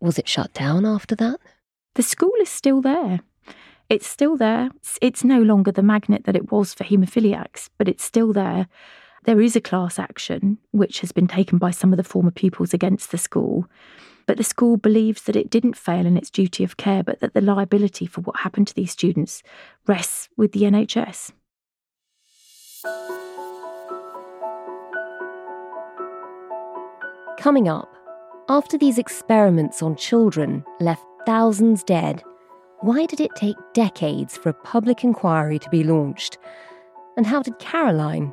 was 0.00 0.18
it 0.18 0.26
shut 0.26 0.54
down 0.54 0.86
after 0.86 1.14
that? 1.16 1.38
The 1.96 2.02
school 2.02 2.32
is 2.40 2.48
still 2.48 2.80
there. 2.80 3.20
It's 3.90 4.06
still 4.06 4.36
there. 4.36 4.70
It's 5.00 5.24
no 5.24 5.40
longer 5.40 5.72
the 5.72 5.82
magnet 5.82 6.24
that 6.24 6.36
it 6.36 6.52
was 6.52 6.74
for 6.74 6.84
haemophiliacs, 6.84 7.70
but 7.78 7.88
it's 7.88 8.04
still 8.04 8.34
there. 8.34 8.68
There 9.24 9.40
is 9.40 9.56
a 9.56 9.62
class 9.62 9.98
action 9.98 10.58
which 10.72 11.00
has 11.00 11.10
been 11.10 11.26
taken 11.26 11.56
by 11.56 11.70
some 11.70 11.92
of 11.92 11.96
the 11.96 12.04
former 12.04 12.30
pupils 12.30 12.74
against 12.74 13.10
the 13.10 13.18
school. 13.18 13.66
But 14.26 14.36
the 14.36 14.44
school 14.44 14.76
believes 14.76 15.22
that 15.22 15.36
it 15.36 15.48
didn't 15.48 15.76
fail 15.76 16.04
in 16.04 16.18
its 16.18 16.28
duty 16.28 16.64
of 16.64 16.76
care, 16.76 17.02
but 17.02 17.20
that 17.20 17.32
the 17.32 17.40
liability 17.40 18.04
for 18.04 18.20
what 18.20 18.40
happened 18.40 18.68
to 18.68 18.74
these 18.74 18.92
students 18.92 19.42
rests 19.86 20.28
with 20.36 20.52
the 20.52 20.62
NHS. 20.64 21.32
Coming 27.38 27.68
up, 27.68 27.88
after 28.50 28.76
these 28.76 28.98
experiments 28.98 29.82
on 29.82 29.96
children 29.96 30.62
left 30.78 31.04
thousands 31.24 31.82
dead, 31.82 32.22
why 32.80 33.06
did 33.06 33.20
it 33.20 33.34
take 33.34 33.56
decades 33.74 34.36
for 34.36 34.50
a 34.50 34.54
public 34.54 35.02
inquiry 35.02 35.58
to 35.58 35.68
be 35.68 35.82
launched? 35.82 36.38
And 37.16 37.26
how 37.26 37.42
did 37.42 37.58
Caroline 37.58 38.32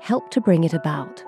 help 0.00 0.30
to 0.30 0.40
bring 0.40 0.64
it 0.64 0.74
about? 0.74 1.22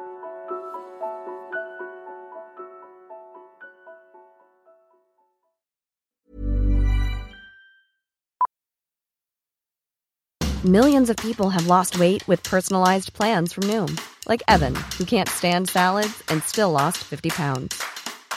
Millions 10.64 11.08
of 11.08 11.16
people 11.18 11.50
have 11.50 11.68
lost 11.68 12.00
weight 12.00 12.26
with 12.26 12.42
personalized 12.42 13.12
plans 13.12 13.52
from 13.52 13.62
Noom, 13.64 14.00
like 14.28 14.42
Evan, 14.48 14.74
who 14.98 15.04
can't 15.04 15.28
stand 15.28 15.68
salads 15.68 16.24
and 16.28 16.42
still 16.42 16.72
lost 16.72 16.98
50 17.04 17.30
pounds. 17.30 17.80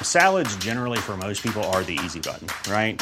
Salads, 0.04 0.56
generally, 0.58 1.00
for 1.00 1.18
most 1.18 1.42
people, 1.42 1.64
are 1.74 1.84
the 1.84 1.98
easy 2.06 2.20
button, 2.20 2.48
right? 2.72 3.02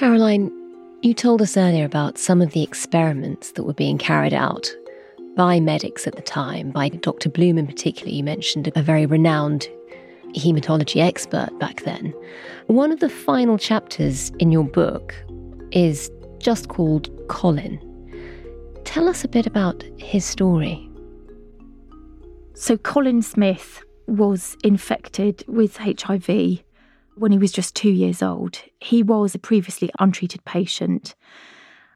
Caroline, 0.00 0.50
you 1.02 1.12
told 1.12 1.42
us 1.42 1.58
earlier 1.58 1.84
about 1.84 2.16
some 2.16 2.40
of 2.40 2.52
the 2.52 2.62
experiments 2.62 3.52
that 3.52 3.64
were 3.64 3.74
being 3.74 3.98
carried 3.98 4.32
out 4.32 4.66
by 5.36 5.60
medics 5.60 6.06
at 6.06 6.16
the 6.16 6.22
time, 6.22 6.70
by 6.70 6.88
Dr. 6.88 7.28
Bloom 7.28 7.58
in 7.58 7.66
particular. 7.66 8.10
You 8.10 8.24
mentioned 8.24 8.72
a 8.74 8.82
very 8.82 9.04
renowned 9.04 9.68
hematology 10.34 11.02
expert 11.02 11.50
back 11.58 11.82
then. 11.82 12.14
One 12.68 12.92
of 12.92 13.00
the 13.00 13.10
final 13.10 13.58
chapters 13.58 14.32
in 14.38 14.50
your 14.50 14.64
book 14.64 15.14
is 15.70 16.10
just 16.38 16.68
called 16.68 17.10
Colin. 17.28 17.78
Tell 18.84 19.06
us 19.06 19.22
a 19.22 19.28
bit 19.28 19.46
about 19.46 19.84
his 19.98 20.24
story. 20.24 20.88
So, 22.54 22.78
Colin 22.78 23.20
Smith 23.20 23.82
was 24.06 24.56
infected 24.64 25.44
with 25.46 25.76
HIV 25.76 26.62
when 27.20 27.32
he 27.32 27.38
was 27.38 27.52
just 27.52 27.76
two 27.76 27.90
years 27.90 28.22
old. 28.22 28.62
He 28.80 29.02
was 29.02 29.34
a 29.34 29.38
previously 29.38 29.90
untreated 29.98 30.44
patient. 30.44 31.14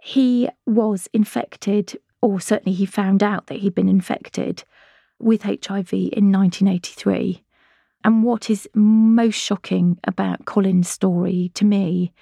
He 0.03 0.49
was 0.67 1.09
infected, 1.15 1.99
or 2.21 2.41
certainly 2.41 2.77
he 2.77 2.85
found 2.85 3.23
out 3.23 3.47
that 3.47 3.61
he'd 3.61 3.75
been 3.75 3.89
infected 3.89 4.65
with 5.19 5.43
HIV 5.43 5.93
in 5.95 6.31
1983. 6.31 7.43
And 8.05 8.23
what 8.23 8.51
is 8.51 8.69
most 8.75 9.37
shocking 9.37 9.99
about 10.05 10.45
Colin's 10.45 10.91
story 10.91 11.51
to 11.55 11.65
me 11.65 12.13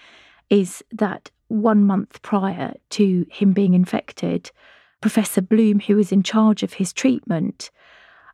is 0.49 0.85
that 0.93 1.33
one 1.49 1.85
month 1.85 2.23
prior 2.23 2.75
to 2.91 3.27
him 3.31 3.53
being 3.53 3.75
infected, 3.75 4.53
Professor 5.01 5.43
Bloom, 5.43 5.81
who 5.81 5.97
was 5.97 6.13
in 6.13 6.23
charge 6.23 6.63
of 6.63 6.75
his 6.75 6.93
treatment, 6.93 7.73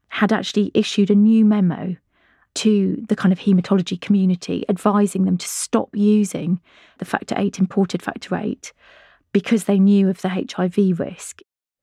had 0.09 0.31
actually 0.31 0.71
issued 0.75 1.11
a 1.11 1.15
new 1.15 1.47
memo 1.47 1.97
to 2.55 3.05
the 3.09 3.17
kind 3.17 3.33
of 3.33 3.41
hematology 3.41 4.01
community, 4.01 4.65
advising 4.69 5.25
them 5.25 5.39
to 5.39 5.47
stop 5.47 5.91
using 5.95 6.61
the 6.99 7.05
factor 7.05 7.35
eight, 7.39 7.59
imported 7.59 8.03
factor 8.03 8.35
eight, 8.37 8.73
because 9.33 9.65
they 9.65 9.79
knew 9.79 10.09
of 10.09 10.23
the 10.23 10.29
HIV 10.29 10.99
risk. 10.99 11.41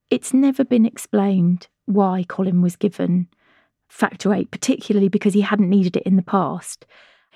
It's 0.10 0.34
never 0.34 0.64
been 0.64 0.86
explained 0.86 1.68
why 1.86 2.26
Colin 2.28 2.62
was 2.62 2.76
given 2.76 3.28
factor 3.88 4.34
eight, 4.34 4.52
particularly 4.52 5.10
because 5.10 5.34
he 5.34 5.42
hadn't 5.42 5.70
needed 5.70 5.96
it 5.96 6.04
in 6.04 6.16
the 6.16 6.22
past. 6.22 6.86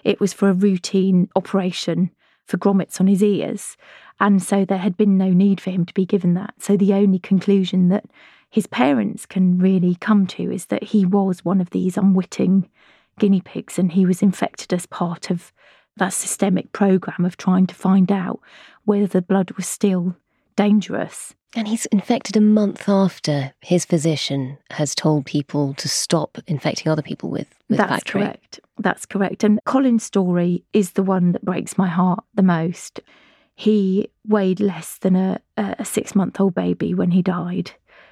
It 0.03 0.19
was 0.19 0.33
for 0.33 0.49
a 0.49 0.53
routine 0.53 1.29
operation 1.35 2.11
for 2.45 2.57
grommets 2.57 2.99
on 2.99 3.07
his 3.07 3.23
ears. 3.23 3.77
And 4.19 4.41
so 4.41 4.65
there 4.65 4.79
had 4.79 4.97
been 4.97 5.17
no 5.17 5.29
need 5.29 5.61
for 5.61 5.69
him 5.69 5.85
to 5.85 5.93
be 5.93 6.05
given 6.05 6.33
that. 6.33 6.55
So 6.59 6.75
the 6.75 6.93
only 6.93 7.19
conclusion 7.19 7.89
that 7.89 8.05
his 8.49 8.67
parents 8.67 9.25
can 9.25 9.59
really 9.59 9.95
come 9.95 10.25
to 10.27 10.51
is 10.51 10.65
that 10.67 10.83
he 10.83 11.05
was 11.05 11.45
one 11.45 11.61
of 11.61 11.69
these 11.69 11.97
unwitting 11.97 12.67
guinea 13.19 13.41
pigs 13.41 13.77
and 13.77 13.91
he 13.91 14.05
was 14.05 14.21
infected 14.21 14.73
as 14.73 14.85
part 14.85 15.29
of 15.29 15.51
that 15.97 16.13
systemic 16.13 16.71
program 16.71 17.25
of 17.25 17.37
trying 17.37 17.67
to 17.67 17.75
find 17.75 18.11
out 18.11 18.39
whether 18.85 19.07
the 19.07 19.21
blood 19.21 19.51
was 19.51 19.67
still 19.67 20.15
dangerous. 20.55 21.35
And 21.55 21.67
he's 21.67 21.85
infected 21.87 22.37
a 22.37 22.41
month 22.41 22.87
after 22.87 23.53
his 23.61 23.83
physician 23.83 24.57
has 24.71 24.93
told 24.93 25.25
people 25.25 25.73
to 25.75 25.89
stop 25.89 26.37
infecting 26.47 26.91
other 26.91 27.01
people 27.01 27.29
with, 27.29 27.47
with 27.67 27.79
That's 27.79 27.89
factor 27.89 28.13
correct. 28.13 28.59
That's 28.77 29.05
correct. 29.05 29.43
And 29.43 29.59
Colin's 29.65 30.03
story 30.03 30.63
is 30.73 30.91
the 30.91 31.03
one 31.03 31.31
that 31.31 31.43
breaks 31.43 31.77
my 31.77 31.87
heart 31.87 32.23
the 32.33 32.43
most. 32.43 33.01
He 33.55 34.09
weighed 34.27 34.59
less 34.59 34.97
than 34.99 35.15
a, 35.15 35.41
a 35.57 35.83
six 35.83 36.15
month 36.15 36.39
old 36.39 36.55
baby 36.55 36.93
when 36.93 37.11
he 37.11 37.21
died. 37.21 37.71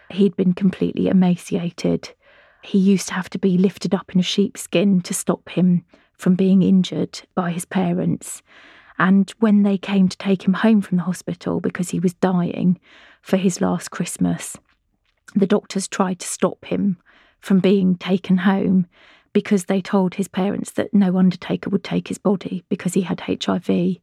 He'd 0.10 0.36
been 0.36 0.54
completely 0.54 1.08
emaciated. 1.08 2.14
He 2.62 2.78
used 2.78 3.08
to 3.10 3.14
have 3.14 3.30
to 3.32 3.40
be 3.40 3.58
lifted 3.58 3.94
up 3.94 4.14
in 4.14 4.20
a 4.20 4.24
sheepskin 4.24 5.02
to 5.02 5.14
stop 5.14 5.50
him 5.50 5.86
from 6.18 6.36
being 6.36 6.64
injured 6.64 7.22
by 7.36 7.52
his 7.52 7.66
parents. 7.66 8.42
And 9.00 9.32
when 9.40 9.64
they 9.64 9.78
came 9.78 10.10
to 10.10 10.18
take 10.18 10.44
him 10.44 10.54
home 10.54 10.82
from 10.82 10.98
the 10.98 11.04
hospital 11.04 11.60
because 11.60 11.92
he 11.92 12.00
was 12.00 12.16
dying 12.16 12.80
for 13.22 13.38
his 13.38 13.62
last 13.62 13.92
Christmas, 13.92 14.58
the 15.36 15.48
doctors 15.48 15.88
tried 15.88 16.20
to 16.20 16.28
stop 16.28 16.66
him 16.66 16.98
from 17.40 17.60
being 17.60 17.96
taken 17.96 18.38
home 18.38 18.88
because 19.34 19.66
they 19.66 19.82
told 19.82 20.16
his 20.16 20.28
parents 20.28 20.72
that 20.72 20.94
no 20.94 21.18
undertaker 21.18 21.70
would 21.70 21.84
take 21.84 22.08
his 22.08 22.18
body 22.18 22.64
because 22.70 22.96
he 22.96 23.02
had 23.02 23.22
HIV. 23.22 23.98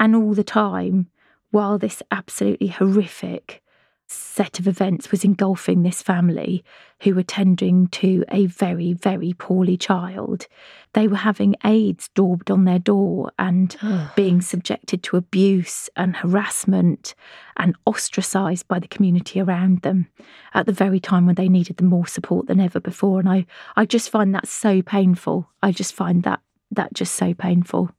And 0.00 0.16
all 0.16 0.34
the 0.34 0.44
time, 0.44 1.08
while 1.50 1.78
this 1.78 2.02
absolutely 2.10 2.66
horrific 2.68 3.62
set 4.10 4.58
of 4.58 4.66
events 4.66 5.10
was 5.10 5.24
engulfing 5.24 5.82
this 5.82 6.02
family 6.02 6.64
who 7.02 7.14
were 7.14 7.22
tending 7.22 7.86
to 7.88 8.24
a 8.30 8.46
very, 8.46 8.92
very 8.92 9.34
poorly 9.34 9.76
child. 9.76 10.46
They 10.94 11.06
were 11.06 11.16
having 11.16 11.54
AIDS 11.64 12.08
daubed 12.14 12.50
on 12.50 12.64
their 12.64 12.78
door 12.78 13.30
and 13.38 13.76
being 14.16 14.40
subjected 14.40 15.02
to 15.04 15.16
abuse 15.16 15.90
and 15.94 16.16
harassment 16.16 17.14
and 17.56 17.76
ostracised 17.86 18.66
by 18.66 18.78
the 18.78 18.88
community 18.88 19.40
around 19.40 19.82
them 19.82 20.08
at 20.54 20.66
the 20.66 20.72
very 20.72 21.00
time 21.00 21.26
when 21.26 21.34
they 21.34 21.48
needed 21.48 21.76
them 21.76 21.88
more 21.88 22.06
support 22.06 22.46
than 22.46 22.60
ever 22.60 22.80
before. 22.80 23.20
And 23.20 23.28
I, 23.28 23.46
I 23.76 23.84
just 23.84 24.10
find 24.10 24.34
that 24.34 24.48
so 24.48 24.80
painful. 24.82 25.50
I 25.62 25.72
just 25.72 25.92
find 25.92 26.22
that 26.22 26.40
that 26.70 26.94
just 26.94 27.14
so 27.14 27.34
painful. 27.34 27.90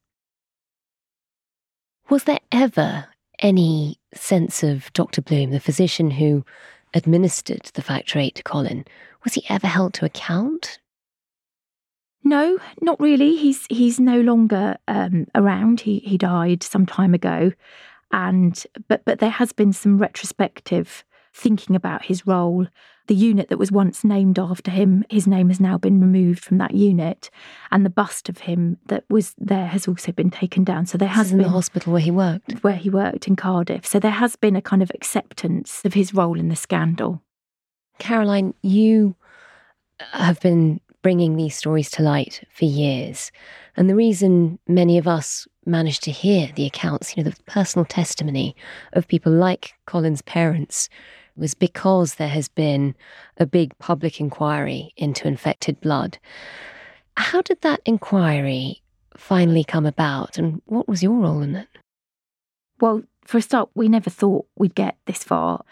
Was 2.10 2.24
there 2.24 2.40
ever 2.52 3.08
any 3.40 4.00
sense 4.14 4.64
of 4.64 4.92
Dr. 4.94 5.22
Bloom, 5.22 5.52
the 5.52 5.60
physician 5.60 6.12
who 6.12 6.46
administered 6.94 7.70
the 7.74 7.82
factor 7.82 8.20
eight 8.20 8.36
to 8.36 8.44
Colin, 8.44 8.86
was 9.24 9.34
he 9.34 9.44
ever 9.50 9.68
held 9.68 9.94
to 9.96 10.06
account? 10.06 10.80
No, 12.24 12.58
not 12.82 13.00
really. 13.00 13.36
He's 13.36 13.66
he's 13.70 14.00
no 14.00 14.20
longer 14.22 14.78
um, 14.88 15.28
around. 15.36 15.82
He 15.82 16.00
he 16.00 16.18
died 16.18 16.64
some 16.64 16.86
time 16.86 17.14
ago, 17.14 17.52
and 18.12 18.66
but 18.88 19.06
but 19.06 19.20
there 19.20 19.30
has 19.30 19.54
been 19.54 19.72
some 19.74 19.98
retrospective 19.98 21.04
thinking 21.34 21.76
about 21.76 22.06
his 22.06 22.28
role. 22.28 22.68
The 23.10 23.16
unit 23.16 23.50
that 23.50 23.58
was 23.58 23.72
once 23.72 24.04
named 24.04 24.38
after 24.38 24.70
him, 24.70 25.04
his 25.10 25.26
name 25.26 25.48
has 25.48 25.60
now 25.60 25.80
been 25.80 26.00
removed 26.00 26.44
from 26.44 26.60
that 26.60 26.76
unit, 26.76 27.32
and 27.72 27.84
the 27.84 27.90
bust 27.90 28.30
of 28.30 28.38
him 28.38 28.78
that 28.86 29.04
was 29.10 29.34
there 29.40 29.66
has 29.66 29.88
also 29.88 30.12
been 30.12 30.30
taken 30.30 30.64
down. 30.64 30.86
So 30.86 31.00
there 31.00 31.08
This 31.08 31.18
has 31.18 31.30
been 31.32 31.40
the 31.42 31.50
hospital 31.50 31.92
where 31.92 32.04
he 32.04 32.12
worked. 32.12 32.64
where 32.64 32.76
he 32.76 32.92
worked 32.92 33.28
in 33.28 33.36
Cardiff. 33.36 33.84
So 33.84 33.98
there 33.98 34.12
has 34.12 34.36
been 34.36 34.56
a 34.56 34.62
kind 34.62 34.84
of 34.84 34.92
acceptance 34.94 35.82
of 35.84 35.96
his 35.96 36.14
role 36.14 36.40
in 36.40 36.50
the 36.50 36.56
scandal. 36.56 37.24
Caroline, 37.98 38.54
you 38.62 39.16
have 40.12 40.40
been 40.40 40.80
bringing 41.02 41.36
these 41.36 41.56
stories 41.56 41.90
to 41.92 42.04
light 42.04 42.44
for 42.52 42.66
years. 42.66 43.32
And 43.76 43.90
the 43.90 43.96
reason 43.96 44.60
many 44.68 45.00
of 45.00 45.08
us 45.08 45.48
managed 45.66 46.04
to 46.04 46.12
hear 46.12 46.52
the 46.56 46.68
accounts, 46.68 47.18
you 47.18 47.24
know, 47.24 47.30
the 47.32 47.44
personal 47.48 47.86
testimony 47.86 48.56
of 48.94 49.08
people 49.08 49.32
like 49.32 49.74
Colin's 49.88 50.22
parents, 50.22 50.90
was 51.40 51.54
because 51.54 52.16
there 52.16 52.30
has 52.30 52.48
been 52.48 52.96
a 53.38 53.46
big 53.46 53.78
public 53.80 54.20
inquiry 54.20 54.94
into 54.98 55.28
infected 55.28 55.80
blood. 55.82 56.18
How 57.18 57.42
did 57.42 57.62
that 57.62 57.82
inquiry 57.86 58.82
finally 59.18 59.64
come 59.64 59.86
about, 59.86 60.38
and 60.38 60.62
what 60.66 60.88
was 60.88 61.04
your 61.04 61.16
role 61.16 61.42
in 61.42 61.56
it? 61.56 61.68
Well, 62.80 63.04
for 63.26 63.38
a 63.38 63.42
start, 63.42 63.70
we 63.76 63.90
never 63.90 64.10
thought 64.10 64.46
we'd 64.56 64.76
get 64.76 64.98
this 65.06 65.24
far. 65.24 65.64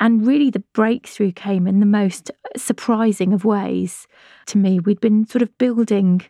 And 0.00 0.26
really, 0.26 0.50
the 0.50 0.64
breakthrough 0.72 1.32
came 1.32 1.66
in 1.66 1.80
the 1.80 1.86
most 1.86 2.30
surprising 2.56 3.32
of 3.32 3.44
ways 3.44 4.06
to 4.46 4.58
me. 4.58 4.80
We'd 4.80 5.00
been 5.00 5.26
sort 5.26 5.42
of 5.42 5.56
building 5.58 6.22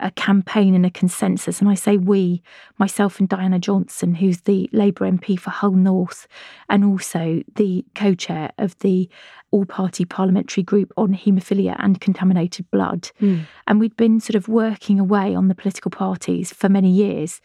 a 0.00 0.10
campaign 0.10 0.74
and 0.74 0.84
a 0.84 0.90
consensus. 0.90 1.60
And 1.60 1.68
I 1.68 1.74
say 1.74 1.96
we, 1.96 2.42
myself 2.78 3.20
and 3.20 3.28
Diana 3.28 3.58
Johnson, 3.58 4.14
who's 4.16 4.42
the 4.42 4.68
Labour 4.72 5.10
MP 5.10 5.38
for 5.38 5.50
Hull 5.50 5.72
North, 5.72 6.26
and 6.68 6.84
also 6.84 7.42
the 7.54 7.84
co 7.94 8.14
chair 8.14 8.50
of 8.58 8.78
the 8.80 9.08
all 9.52 9.64
party 9.64 10.04
parliamentary 10.04 10.62
group 10.62 10.92
on 10.96 11.14
haemophilia 11.14 11.74
and 11.78 12.00
contaminated 12.00 12.70
blood. 12.70 13.10
Hmm. 13.18 13.40
And 13.66 13.80
we'd 13.80 13.96
been 13.96 14.20
sort 14.20 14.36
of 14.36 14.48
working 14.48 15.00
away 15.00 15.34
on 15.34 15.48
the 15.48 15.54
political 15.54 15.90
parties 15.90 16.52
for 16.52 16.68
many 16.68 16.90
years, 16.90 17.40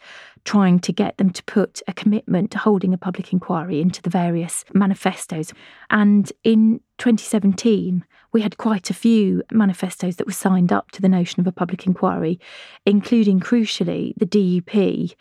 trying 0.46 0.78
to 0.78 0.92
get 0.92 1.18
them 1.18 1.30
to 1.30 1.44
put 1.44 1.82
a 1.88 1.92
commitment 1.92 2.52
to 2.52 2.58
holding 2.58 2.94
a 2.94 2.98
public 2.98 3.32
inquiry 3.32 3.80
into 3.80 4.00
the 4.00 4.08
various 4.08 4.64
manifestos. 4.72 5.52
And 5.90 6.32
in 6.44 6.80
2017, 6.98 8.04
we 8.32 8.42
had 8.42 8.56
quite 8.56 8.88
a 8.88 8.94
few 8.94 9.42
manifestos 9.50 10.16
that 10.16 10.26
were 10.26 10.32
signed 10.32 10.72
up 10.72 10.92
to 10.92 11.02
the 11.02 11.08
notion 11.08 11.40
of 11.40 11.46
a 11.46 11.52
public 11.52 11.86
inquiry, 11.86 12.38
including 12.86 13.40
crucially 13.40 14.14
the 14.16 14.26
DUP 14.26 15.14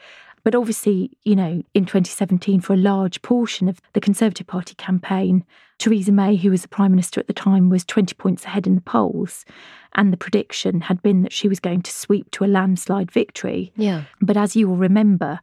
But 0.46 0.54
obviously, 0.54 1.10
you 1.24 1.36
know, 1.36 1.64
in 1.74 1.86
2017, 1.86 2.62
for 2.62 2.74
a 2.74 2.78
large 2.78 3.24
portion 3.24 3.68
of 3.68 3.82
the 3.94 4.00
Conservative 4.00 4.46
Party 4.46 4.76
campaign, 4.76 5.44
Theresa 5.80 6.12
May, 6.12 6.36
who 6.36 6.52
was 6.52 6.62
the 6.62 6.68
Prime 6.68 6.92
Minister 6.92 7.20
at 7.20 7.26
the 7.26 7.34
time, 7.34 7.70
was 7.70 7.84
20 7.84 8.14
points 8.14 8.46
ahead 8.46 8.68
in 8.68 8.76
the 8.76 8.82
polls. 8.82 9.44
And 9.96 10.14
the 10.14 10.18
prediction 10.18 10.82
had 10.82 11.02
been 11.02 11.24
that 11.24 11.34
she 11.34 11.48
was 11.48 11.60
going 11.60 11.82
to 11.82 11.92
sweep 11.92 12.30
to 12.32 12.44
a 12.44 12.46
landslide 12.46 13.12
victory. 13.12 13.74
Yeah. 13.76 14.04
But 14.22 14.38
as 14.38 14.56
you 14.56 14.70
will 14.70 14.78
remember, 14.78 15.40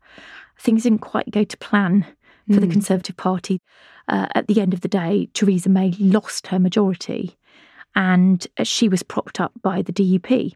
things 0.56 0.84
didn't 0.84 1.00
quite 1.00 1.32
go 1.32 1.42
to 1.42 1.56
plan 1.56 2.06
for 2.52 2.60
the 2.60 2.68
Mm. 2.68 2.72
Conservative 2.72 3.16
Party. 3.16 3.60
Uh, 4.06 4.28
at 4.36 4.46
the 4.46 4.60
end 4.60 4.72
of 4.72 4.82
the 4.82 4.88
day, 4.88 5.28
Theresa 5.34 5.68
May 5.68 5.94
lost 5.98 6.46
her 6.48 6.60
majority 6.60 7.36
and 7.96 8.46
she 8.62 8.88
was 8.88 9.02
propped 9.02 9.40
up 9.40 9.52
by 9.62 9.82
the 9.82 9.92
DUP. 9.92 10.54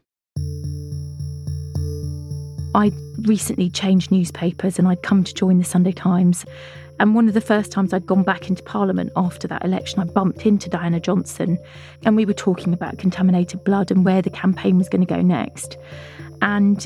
I 2.77 2.91
recently 3.23 3.71
changed 3.71 4.11
newspapers 4.11 4.77
and 4.77 4.87
I'd 4.87 5.01
come 5.01 5.23
to 5.23 5.33
join 5.33 5.57
the 5.57 5.63
Sunday 5.63 5.91
Times. 5.91 6.45
And 6.99 7.15
one 7.15 7.27
of 7.27 7.33
the 7.33 7.41
first 7.41 7.71
times 7.71 7.91
I'd 7.91 8.05
gone 8.05 8.21
back 8.21 8.49
into 8.49 8.61
Parliament 8.61 9.11
after 9.15 9.47
that 9.47 9.65
election, 9.65 9.99
I 9.99 10.03
bumped 10.03 10.45
into 10.45 10.69
Diana 10.69 10.99
Johnson 10.99 11.57
and 12.05 12.15
we 12.15 12.23
were 12.23 12.33
talking 12.33 12.73
about 12.73 12.99
contaminated 12.99 13.63
blood 13.63 13.89
and 13.89 14.05
where 14.05 14.21
the 14.21 14.29
campaign 14.29 14.77
was 14.77 14.89
going 14.89 15.03
to 15.03 15.11
go 15.11 15.23
next. 15.23 15.75
And 16.43 16.85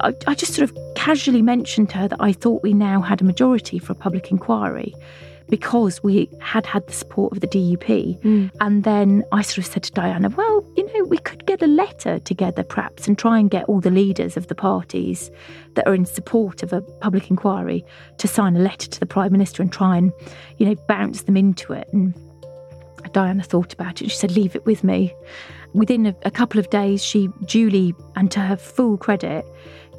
I, 0.00 0.14
I 0.26 0.34
just 0.34 0.52
sort 0.52 0.70
of 0.70 0.76
casually 0.94 1.40
mentioned 1.40 1.88
to 1.90 1.96
her 1.96 2.08
that 2.08 2.20
I 2.20 2.34
thought 2.34 2.62
we 2.62 2.74
now 2.74 3.00
had 3.00 3.22
a 3.22 3.24
majority 3.24 3.78
for 3.78 3.92
a 3.92 3.96
public 3.96 4.30
inquiry 4.30 4.94
because 5.50 6.02
we 6.02 6.28
had 6.40 6.64
had 6.64 6.86
the 6.86 6.92
support 6.92 7.32
of 7.32 7.40
the 7.40 7.48
DUP. 7.48 8.20
Mm. 8.22 8.50
And 8.60 8.84
then 8.84 9.24
I 9.32 9.42
sort 9.42 9.58
of 9.58 9.66
said 9.66 9.82
to 9.82 9.92
Diana, 9.92 10.30
well, 10.30 10.64
you 10.76 10.86
know, 10.86 11.04
we 11.04 11.18
could 11.18 11.44
get 11.44 11.60
a 11.60 11.66
letter 11.66 12.18
together 12.20 12.62
perhaps 12.62 13.06
and 13.06 13.18
try 13.18 13.38
and 13.38 13.50
get 13.50 13.64
all 13.64 13.80
the 13.80 13.90
leaders 13.90 14.36
of 14.36 14.46
the 14.46 14.54
parties 14.54 15.30
that 15.74 15.86
are 15.86 15.94
in 15.94 16.06
support 16.06 16.62
of 16.62 16.72
a 16.72 16.80
public 16.80 17.28
inquiry 17.30 17.84
to 18.18 18.28
sign 18.28 18.56
a 18.56 18.60
letter 18.60 18.88
to 18.88 19.00
the 19.00 19.06
Prime 19.06 19.32
Minister 19.32 19.62
and 19.62 19.72
try 19.72 19.96
and, 19.96 20.12
you 20.58 20.66
know, 20.66 20.76
bounce 20.88 21.22
them 21.22 21.36
into 21.36 21.72
it. 21.72 21.88
And 21.92 22.14
Diana 23.12 23.42
thought 23.42 23.72
about 23.72 24.00
it. 24.00 24.10
She 24.10 24.16
said, 24.16 24.32
leave 24.32 24.54
it 24.54 24.64
with 24.64 24.84
me. 24.84 25.14
Within 25.72 26.06
a, 26.06 26.14
a 26.24 26.30
couple 26.30 26.58
of 26.58 26.70
days, 26.70 27.04
she 27.04 27.28
duly, 27.44 27.94
and 28.16 28.30
to 28.32 28.40
her 28.40 28.56
full 28.56 28.96
credit, 28.96 29.44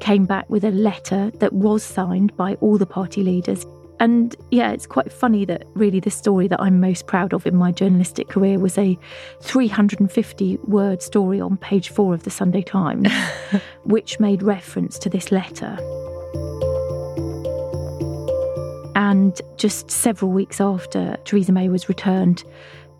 came 0.00 0.24
back 0.24 0.48
with 0.50 0.64
a 0.64 0.70
letter 0.70 1.30
that 1.38 1.52
was 1.52 1.82
signed 1.82 2.36
by 2.36 2.54
all 2.54 2.76
the 2.78 2.86
party 2.86 3.22
leaders. 3.22 3.64
And 4.02 4.34
yeah, 4.50 4.72
it's 4.72 4.84
quite 4.84 5.12
funny 5.12 5.44
that 5.44 5.64
really 5.74 6.00
the 6.00 6.10
story 6.10 6.48
that 6.48 6.60
I'm 6.60 6.80
most 6.80 7.06
proud 7.06 7.32
of 7.32 7.46
in 7.46 7.54
my 7.54 7.70
journalistic 7.70 8.28
career 8.28 8.58
was 8.58 8.76
a 8.76 8.98
350 9.42 10.58
word 10.64 11.00
story 11.00 11.40
on 11.40 11.56
page 11.56 11.90
four 11.90 12.12
of 12.12 12.24
the 12.24 12.30
Sunday 12.30 12.62
Times, 12.62 13.08
which 13.84 14.18
made 14.18 14.42
reference 14.42 14.98
to 14.98 15.08
this 15.08 15.30
letter. 15.30 15.78
And 18.96 19.40
just 19.56 19.88
several 19.88 20.32
weeks 20.32 20.60
after 20.60 21.16
Theresa 21.24 21.52
May 21.52 21.68
was 21.68 21.88
returned 21.88 22.42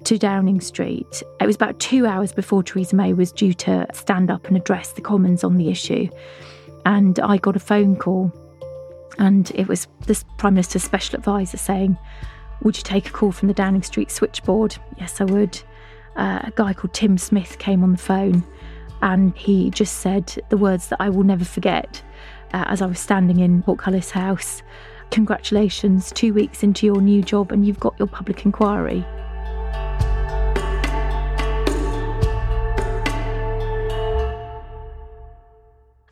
to 0.05 0.17
Downing 0.17 0.61
Street, 0.61 1.25
it 1.41 1.47
was 1.47 1.57
about 1.57 1.81
two 1.81 2.07
hours 2.07 2.33
before 2.33 2.63
Theresa 2.63 2.95
May 2.95 3.13
was 3.13 3.33
due 3.33 3.55
to 3.55 3.89
stand 3.93 4.31
up 4.31 4.47
and 4.47 4.57
address 4.57 4.93
the 4.93 5.01
Commons 5.01 5.43
on 5.43 5.57
the 5.57 5.69
issue. 5.69 6.09
And 6.87 7.19
I 7.19 7.39
got 7.39 7.57
a 7.57 7.61
phone 7.61 7.97
call, 7.97 8.33
and 9.19 9.51
it 9.55 9.69
was 9.69 9.87
this 10.07 10.25
Prime 10.39 10.55
Minister's 10.55 10.85
special 10.85 11.17
advisor 11.19 11.57
saying, 11.57 11.97
Would 12.63 12.77
you 12.77 12.83
take 12.83 13.09
a 13.09 13.13
call 13.13 13.33
from 13.33 13.49
the 13.49 13.55
Downing 13.55 13.83
Street 13.83 14.11
switchboard? 14.11 14.77
Yes, 14.99 15.21
I 15.21 15.25
would. 15.25 15.61
Uh, 16.17 16.41
a 16.45 16.53
guy 16.55 16.73
called 16.75 16.93
Tim 16.95 17.17
Smith 17.17 17.59
came 17.59 17.83
on 17.83 17.93
the 17.93 17.99
phone, 17.99 18.45
and 19.01 19.37
he 19.37 19.71
just 19.71 19.99
said 19.99 20.39
the 20.51 20.57
words 20.57 20.89
that 20.89 21.01
I 21.01 21.09
will 21.09 21.25
never 21.25 21.45
forget 21.45 22.03
uh, 22.53 22.65
as 22.69 22.83
I 22.83 22.87
was 22.87 23.01
standing 23.01 23.41
in 23.41 23.63
Portcullis 23.63 24.11
House. 24.11 24.63
Congratulations, 25.11 26.13
two 26.13 26.33
weeks 26.33 26.63
into 26.63 26.87
your 26.87 27.01
new 27.01 27.23
job, 27.23 27.53
and 27.53 27.67
you've 27.67 27.81
got 27.81 27.99
your 27.99 28.09
public 28.09 28.45
inquiry. 28.45 29.05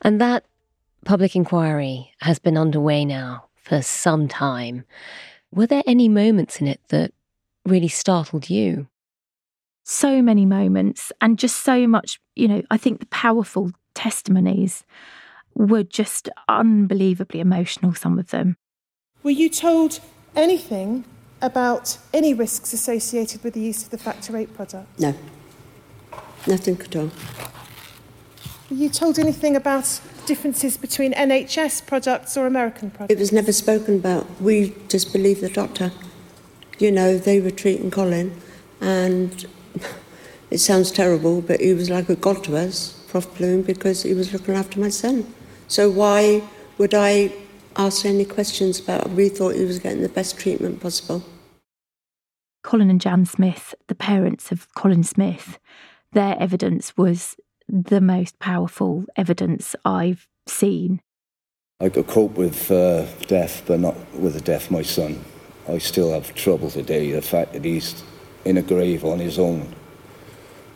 And 0.02 0.20
that 0.20 0.44
public 1.04 1.34
inquiry 1.34 2.12
has 2.20 2.38
been 2.38 2.56
underway 2.56 3.04
now 3.04 3.46
for 3.54 3.82
some 3.82 4.28
time. 4.28 4.84
Were 5.52 5.66
there 5.66 5.82
any 5.86 6.08
moments 6.08 6.60
in 6.60 6.66
it 6.66 6.80
that 6.88 7.12
really 7.64 7.88
startled 7.88 8.50
you? 8.50 8.88
so 9.90 10.22
many 10.22 10.46
moments 10.46 11.12
and 11.20 11.38
just 11.38 11.64
so 11.64 11.86
much, 11.86 12.20
you 12.36 12.46
know, 12.46 12.62
I 12.70 12.76
think 12.76 13.00
the 13.00 13.06
powerful 13.06 13.72
testimonies 13.94 14.84
were 15.54 15.82
just 15.82 16.28
unbelievably 16.48 17.40
emotional, 17.40 17.94
some 17.94 18.18
of 18.18 18.30
them. 18.30 18.56
Were 19.22 19.30
you 19.30 19.50
told 19.50 20.00
anything 20.36 21.04
about 21.42 21.98
any 22.14 22.32
risks 22.32 22.72
associated 22.72 23.42
with 23.42 23.54
the 23.54 23.60
use 23.60 23.82
of 23.82 23.90
the 23.90 23.98
Factor 23.98 24.36
8 24.36 24.54
product? 24.54 25.00
No, 25.00 25.14
nothing 26.46 26.80
at 26.80 26.94
all. 26.94 27.10
Were 28.70 28.76
you 28.76 28.88
told 28.88 29.18
anything 29.18 29.56
about 29.56 30.00
differences 30.20 30.76
between 30.76 31.12
NHS 31.12 31.86
products 31.86 32.36
or 32.36 32.46
American 32.46 32.90
products? 32.90 33.12
It 33.12 33.18
was 33.18 33.32
never 33.32 33.52
spoken 33.52 33.96
about. 33.96 34.40
We 34.40 34.74
just 34.88 35.12
believed 35.12 35.40
the 35.40 35.48
doctor. 35.48 35.92
You 36.78 36.90
know, 36.90 37.18
they 37.18 37.40
were 37.40 37.50
treating 37.50 37.90
Colin, 37.90 38.40
and 38.80 39.46
it 40.50 40.58
sounds 40.58 40.90
terrible, 40.90 41.40
but 41.40 41.60
he 41.60 41.74
was 41.74 41.90
like 41.90 42.08
a 42.08 42.16
god 42.16 42.44
to 42.44 42.56
us, 42.56 43.04
Prof. 43.08 43.36
Bloom, 43.36 43.62
because 43.62 44.02
he 44.02 44.14
was 44.14 44.32
looking 44.32 44.54
after 44.54 44.80
my 44.80 44.88
son. 44.88 45.32
So 45.68 45.90
why 45.90 46.42
would 46.78 46.94
I 46.94 47.32
ask 47.76 48.04
any 48.04 48.24
questions 48.24 48.80
about? 48.80 49.06
it? 49.06 49.12
We 49.12 49.28
thought 49.28 49.54
he 49.54 49.64
was 49.64 49.78
getting 49.78 50.02
the 50.02 50.08
best 50.08 50.38
treatment 50.38 50.80
possible. 50.80 51.22
Colin 52.62 52.90
and 52.90 53.00
Jan 53.00 53.24
Smith, 53.24 53.74
the 53.88 53.94
parents 53.94 54.52
of 54.52 54.72
Colin 54.74 55.02
Smith, 55.02 55.58
their 56.12 56.36
evidence 56.38 56.96
was 56.96 57.36
the 57.70 58.00
most 58.00 58.38
powerful 58.38 59.04
evidence 59.16 59.76
I've 59.84 60.26
seen. 60.46 61.00
I 61.80 61.88
could 61.88 62.06
cope 62.06 62.36
with 62.36 62.70
uh, 62.70 63.06
death, 63.26 63.62
but 63.66 63.80
not 63.80 63.96
with 64.14 64.34
the 64.34 64.40
death 64.40 64.66
of 64.66 64.72
my 64.72 64.82
son. 64.82 65.24
I 65.68 65.78
still 65.78 66.12
have 66.12 66.34
trouble 66.34 66.70
today. 66.70 67.12
The 67.12 67.22
fact 67.22 67.52
that 67.52 67.64
he's 67.64 68.02
in 68.44 68.56
a 68.56 68.62
grave 68.62 69.04
on 69.04 69.18
his 69.18 69.38
own, 69.38 69.74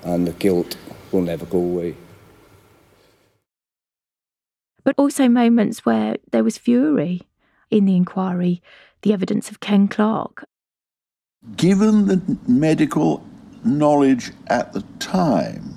and 0.03 0.27
the 0.27 0.33
guilt 0.33 0.77
will 1.13 1.23
never 1.23 1.45
go 1.45 1.59
away. 1.59 1.97
But 4.85 4.95
also 4.99 5.29
moments 5.29 5.85
where 5.85 6.17
there 6.31 6.45
was 6.45 6.59
fury 6.59 7.23
in 7.71 7.87
the 7.87 7.97
inquiry, 7.97 8.63
the 9.03 9.13
evidence 9.13 9.51
of 9.51 9.61
Ken 9.61 9.89
Clarke. 9.89 10.45
Given 11.57 12.07
the 12.07 12.39
medical 12.47 13.27
knowledge 13.65 14.31
at 14.47 14.73
the 14.73 14.83
time, 14.99 15.74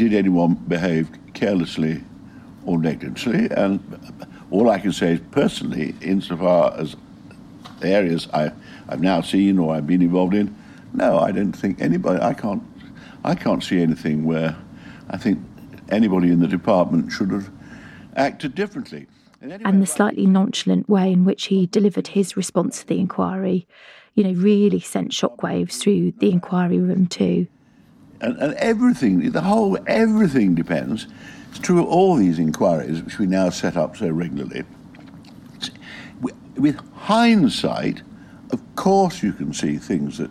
did 0.00 0.14
anyone 0.14 0.54
behave 0.54 1.10
carelessly 1.34 2.02
or 2.64 2.78
negligently? 2.78 3.50
And 3.50 3.80
all 4.50 4.70
I 4.70 4.78
can 4.78 4.92
say 4.92 5.12
is 5.12 5.20
personally, 5.30 5.94
insofar 6.00 6.72
as 6.78 6.96
the 7.80 7.88
areas 7.88 8.26
I, 8.32 8.50
I've 8.88 9.02
now 9.02 9.20
seen 9.20 9.58
or 9.58 9.74
I've 9.74 9.86
been 9.86 10.00
involved 10.00 10.32
in, 10.32 10.56
no, 10.94 11.18
I 11.18 11.32
don't 11.32 11.52
think 11.52 11.82
anybody. 11.82 12.18
I 12.22 12.32
can't. 12.32 12.62
I 13.22 13.34
can't 13.34 13.62
see 13.62 13.82
anything 13.82 14.24
where 14.24 14.56
I 15.10 15.18
think 15.18 15.38
anybody 15.90 16.30
in 16.30 16.40
the 16.40 16.48
department 16.48 17.12
should 17.12 17.30
have 17.30 17.50
acted 18.16 18.54
differently. 18.54 19.06
and 19.42 19.82
the 19.82 19.86
slightly 19.86 20.24
nonchalant 20.24 20.88
way 20.88 21.12
in 21.12 21.26
which 21.26 21.44
he 21.48 21.66
delivered 21.66 22.08
his 22.08 22.38
response 22.38 22.80
to 22.80 22.86
the 22.86 22.98
inquiry, 22.98 23.68
you 24.14 24.24
know, 24.24 24.32
really 24.32 24.80
sent 24.80 25.10
shockwaves 25.10 25.74
through 25.78 26.12
the 26.12 26.30
inquiry 26.30 26.78
room 26.78 27.06
too. 27.06 27.46
And, 28.20 28.36
and 28.38 28.54
everything, 28.54 29.30
the 29.30 29.40
whole 29.40 29.78
everything 29.86 30.54
depends. 30.54 31.06
It's 31.50 31.58
true 31.58 31.80
of 31.80 31.86
all 31.86 32.16
these 32.16 32.38
inquiries, 32.38 33.02
which 33.02 33.18
we 33.18 33.26
now 33.26 33.50
set 33.50 33.76
up 33.76 33.96
so 33.96 34.08
regularly. 34.08 34.64
With 36.56 36.78
hindsight, 36.94 38.02
of 38.52 38.60
course, 38.76 39.22
you 39.22 39.32
can 39.32 39.52
see 39.52 39.78
things 39.78 40.18
that 40.18 40.30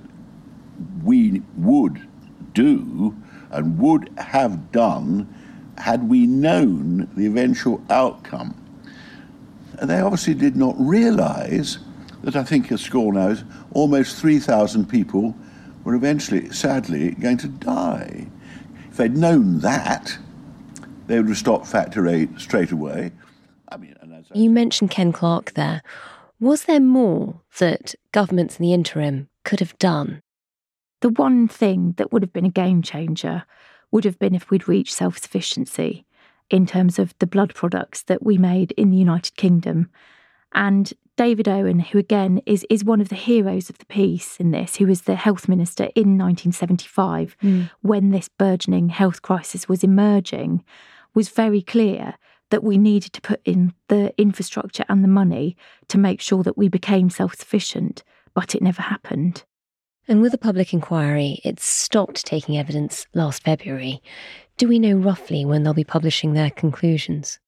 we 1.03 1.41
would 1.57 2.07
do 2.53 3.15
and 3.51 3.79
would 3.79 4.11
have 4.17 4.71
done 4.71 5.33
had 5.77 6.07
we 6.07 6.27
known 6.27 7.09
the 7.15 7.25
eventual 7.25 7.81
outcome. 7.89 8.55
And 9.79 9.89
they 9.89 9.99
obviously 9.99 10.33
did 10.33 10.55
not 10.55 10.75
realize 10.77 11.79
that 12.23 12.35
I 12.35 12.43
think 12.43 12.69
a 12.71 12.77
score 12.77 13.13
now 13.13 13.29
is 13.29 13.43
almost 13.71 14.17
3,000 14.17 14.87
people 14.87 15.35
were 15.83 15.95
eventually, 15.95 16.49
sadly, 16.51 17.11
going 17.11 17.37
to 17.37 17.47
die. 17.47 18.27
If 18.89 18.97
they'd 18.97 19.15
known 19.15 19.59
that, 19.59 20.17
they 21.07 21.17
would 21.17 21.29
have 21.29 21.37
stopped 21.37 21.67
Factor 21.67 22.07
8 22.07 22.39
straight 22.39 22.71
away. 22.71 23.11
I 23.69 23.77
mean, 23.77 23.95
You 24.33 24.49
mentioned 24.49 24.91
Ken 24.91 25.11
Clarke 25.11 25.53
there. 25.53 25.81
Was 26.39 26.63
there 26.65 26.79
more 26.79 27.41
that 27.59 27.95
governments 28.11 28.57
in 28.59 28.63
the 28.63 28.73
interim 28.73 29.29
could 29.43 29.59
have 29.59 29.77
done? 29.79 30.21
The 31.01 31.09
one 31.09 31.47
thing 31.47 31.93
that 31.97 32.11
would 32.11 32.21
have 32.23 32.33
been 32.33 32.45
a 32.45 32.49
game 32.49 32.81
changer 32.81 33.43
would 33.91 34.03
have 34.05 34.19
been 34.19 34.35
if 34.35 34.49
we'd 34.49 34.67
reached 34.67 34.93
self 34.93 35.17
sufficiency. 35.17 36.05
in 36.49 36.65
terms 36.65 36.97
of 36.97 37.13
the 37.19 37.27
blood 37.27 37.53
products 37.53 38.01
that 38.03 38.23
we 38.23 38.35
made 38.35 38.71
in 38.71 38.89
the 38.89 38.97
United 38.97 39.35
Kingdom. 39.35 39.87
And 40.53 40.91
David 41.15 41.47
Owen, 41.47 41.79
who 41.79 41.97
again 41.97 42.41
is, 42.45 42.65
is 42.69 42.83
one 42.83 43.01
of 43.01 43.09
the 43.09 43.15
heroes 43.15 43.69
of 43.69 43.77
the 43.77 43.85
piece 43.85 44.37
in 44.37 44.51
this, 44.51 44.77
who 44.77 44.87
was 44.87 45.01
the 45.01 45.15
health 45.15 45.49
minister 45.49 45.85
in 45.95 46.17
1975 46.17 47.35
Mm. 47.41 47.69
when 47.81 48.09
this 48.11 48.29
burgeoning 48.29 48.89
health 48.89 49.21
crisis 49.21 49.67
was 49.67 49.83
emerging, 49.83 50.63
was 51.13 51.29
very 51.29 51.61
clear 51.61 52.15
that 52.51 52.63
we 52.63 52.77
needed 52.77 53.13
to 53.13 53.21
put 53.21 53.41
in 53.45 53.73
the 53.89 54.13
infrastructure 54.17 54.85
and 54.89 55.03
the 55.03 55.07
money 55.09 55.55
to 55.87 55.97
make 55.97 56.21
sure 56.21 56.43
that 56.43 56.57
we 56.57 56.67
became 56.67 57.09
self 57.09 57.35
sufficient, 57.35 58.03
but 58.33 58.55
it 58.55 58.61
never 58.61 58.81
happened. 58.81 59.43
And 60.07 60.21
with 60.21 60.31
the 60.31 60.37
public 60.39 60.73
inquiry, 60.73 61.39
it 61.43 61.59
stopped 61.59 62.25
taking 62.25 62.57
evidence 62.57 63.05
last 63.13 63.43
February. 63.43 64.01
Do 64.57 64.67
we 64.67 64.79
know 64.79 64.95
roughly 64.95 65.45
when 65.45 65.63
they'll 65.63 65.73
be 65.75 65.83
publishing 65.83 66.33
their 66.33 66.49
conclusions? 66.49 67.39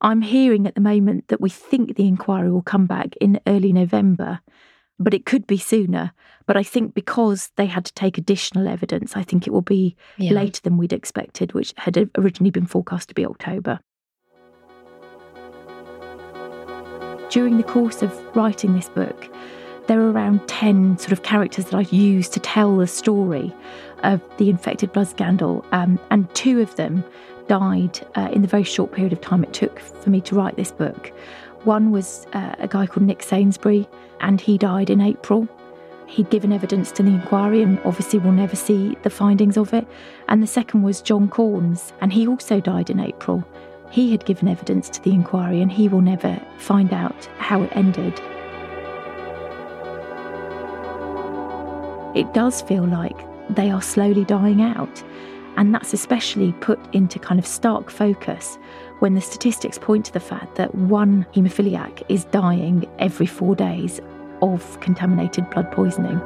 I'm 0.00 0.22
hearing 0.22 0.66
at 0.66 0.74
the 0.74 0.80
moment 0.80 1.28
that 1.28 1.40
we 1.40 1.50
think 1.50 1.96
the 1.96 2.06
inquiry 2.06 2.50
will 2.52 2.62
come 2.62 2.86
back 2.86 3.16
in 3.20 3.40
early 3.46 3.72
November, 3.72 4.40
but 4.98 5.12
it 5.12 5.26
could 5.26 5.46
be 5.46 5.58
sooner. 5.58 6.12
But 6.46 6.56
I 6.56 6.62
think 6.62 6.94
because 6.94 7.50
they 7.56 7.66
had 7.66 7.84
to 7.86 7.92
take 7.94 8.16
additional 8.16 8.68
evidence, 8.68 9.16
I 9.16 9.24
think 9.24 9.46
it 9.46 9.52
will 9.52 9.60
be 9.62 9.96
Yeah. 10.16 10.32
later 10.32 10.60
than 10.62 10.76
we'd 10.76 10.92
expected, 10.92 11.52
which 11.52 11.74
had 11.78 12.10
originally 12.16 12.50
been 12.50 12.66
forecast 12.66 13.08
to 13.08 13.14
be 13.14 13.26
October. 13.26 13.80
During 17.30 17.56
the 17.58 17.64
course 17.64 18.00
of 18.02 18.36
writing 18.36 18.74
this 18.74 18.88
book, 18.88 19.28
there 19.86 20.00
are 20.00 20.10
around 20.10 20.46
10 20.48 20.96
sort 20.98 21.12
of 21.12 21.22
characters 21.22 21.66
that 21.66 21.74
I've 21.74 21.92
used 21.92 22.32
to 22.34 22.40
tell 22.40 22.76
the 22.76 22.86
story 22.86 23.52
of 24.02 24.22
the 24.38 24.48
infected 24.48 24.92
blood 24.92 25.08
scandal, 25.08 25.64
um, 25.72 25.98
and 26.10 26.32
two 26.34 26.60
of 26.60 26.74
them 26.76 27.04
died 27.48 28.06
uh, 28.14 28.28
in 28.32 28.42
the 28.42 28.48
very 28.48 28.62
short 28.62 28.92
period 28.92 29.12
of 29.12 29.20
time 29.20 29.42
it 29.42 29.52
took 29.52 29.80
for 29.80 30.10
me 30.10 30.20
to 30.22 30.34
write 30.34 30.56
this 30.56 30.70
book. 30.70 31.12
One 31.64 31.90
was 31.90 32.26
uh, 32.32 32.54
a 32.58 32.68
guy 32.68 32.86
called 32.86 33.06
Nick 33.06 33.22
Sainsbury, 33.22 33.88
and 34.20 34.40
he 34.40 34.56
died 34.56 34.90
in 34.90 35.00
April. 35.00 35.48
He'd 36.06 36.30
given 36.30 36.52
evidence 36.52 36.90
to 36.92 37.02
the 37.02 37.10
inquiry 37.10 37.62
and 37.62 37.78
obviously 37.84 38.18
will 38.18 38.32
never 38.32 38.56
see 38.56 38.96
the 39.02 39.10
findings 39.10 39.58
of 39.58 39.74
it. 39.74 39.86
And 40.28 40.42
the 40.42 40.46
second 40.46 40.82
was 40.82 41.02
John 41.02 41.28
Corns, 41.28 41.92
and 42.00 42.12
he 42.12 42.26
also 42.26 42.60
died 42.60 42.88
in 42.90 43.00
April. 43.00 43.44
He 43.90 44.10
had 44.10 44.24
given 44.24 44.48
evidence 44.48 44.88
to 44.90 45.02
the 45.02 45.10
inquiry 45.10 45.60
and 45.60 45.72
he 45.72 45.88
will 45.88 46.00
never 46.00 46.40
find 46.58 46.92
out 46.92 47.26
how 47.38 47.62
it 47.62 47.74
ended. 47.74 48.14
It 52.14 52.32
does 52.34 52.62
feel 52.62 52.84
like 52.84 53.16
they 53.50 53.70
are 53.70 53.82
slowly 53.82 54.24
dying 54.24 54.60
out. 54.60 55.02
And 55.58 55.74
that's 55.74 55.92
especially 55.92 56.52
put 56.60 56.78
into 56.94 57.18
kind 57.18 57.40
of 57.40 57.44
stark 57.44 57.90
focus 57.90 58.58
when 59.00 59.14
the 59.14 59.20
statistics 59.20 59.76
point 59.76 60.06
to 60.06 60.12
the 60.12 60.20
fact 60.20 60.54
that 60.54 60.72
one 60.72 61.26
haemophiliac 61.34 62.04
is 62.08 62.24
dying 62.26 62.88
every 63.00 63.26
four 63.26 63.56
days 63.56 64.00
of 64.40 64.78
contaminated 64.78 65.50
blood 65.50 65.72
poisoning. 65.72 66.16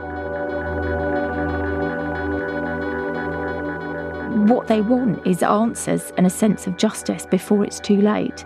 What 4.48 4.68
they 4.68 4.82
want 4.82 5.26
is 5.26 5.42
answers 5.42 6.12
and 6.18 6.26
a 6.26 6.30
sense 6.30 6.66
of 6.66 6.76
justice 6.76 7.24
before 7.24 7.64
it's 7.64 7.80
too 7.80 8.02
late. 8.02 8.44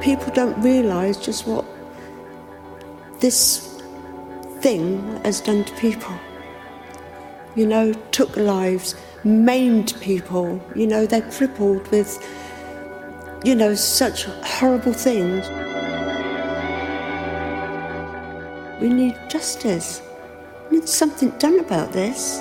People 0.00 0.32
don't 0.32 0.58
realise 0.62 1.18
just 1.18 1.46
what 1.46 1.66
this 3.20 3.65
thing 4.66 4.98
has 5.22 5.40
done 5.40 5.62
to 5.62 5.72
people. 5.76 6.12
You 7.54 7.66
know, 7.68 7.92
took 8.10 8.36
lives, 8.36 8.96
maimed 9.22 9.94
people, 10.00 10.60
you 10.74 10.88
know, 10.88 11.06
they're 11.06 11.30
crippled 11.30 11.86
with, 11.92 12.10
you 13.44 13.54
know, 13.54 13.76
such 13.76 14.24
horrible 14.24 14.92
things. 14.92 15.48
We 18.80 18.88
need 18.88 19.16
justice. 19.28 20.02
We 20.68 20.80
need 20.80 20.88
something 20.88 21.30
done 21.38 21.60
about 21.60 21.92
this. 21.92 22.40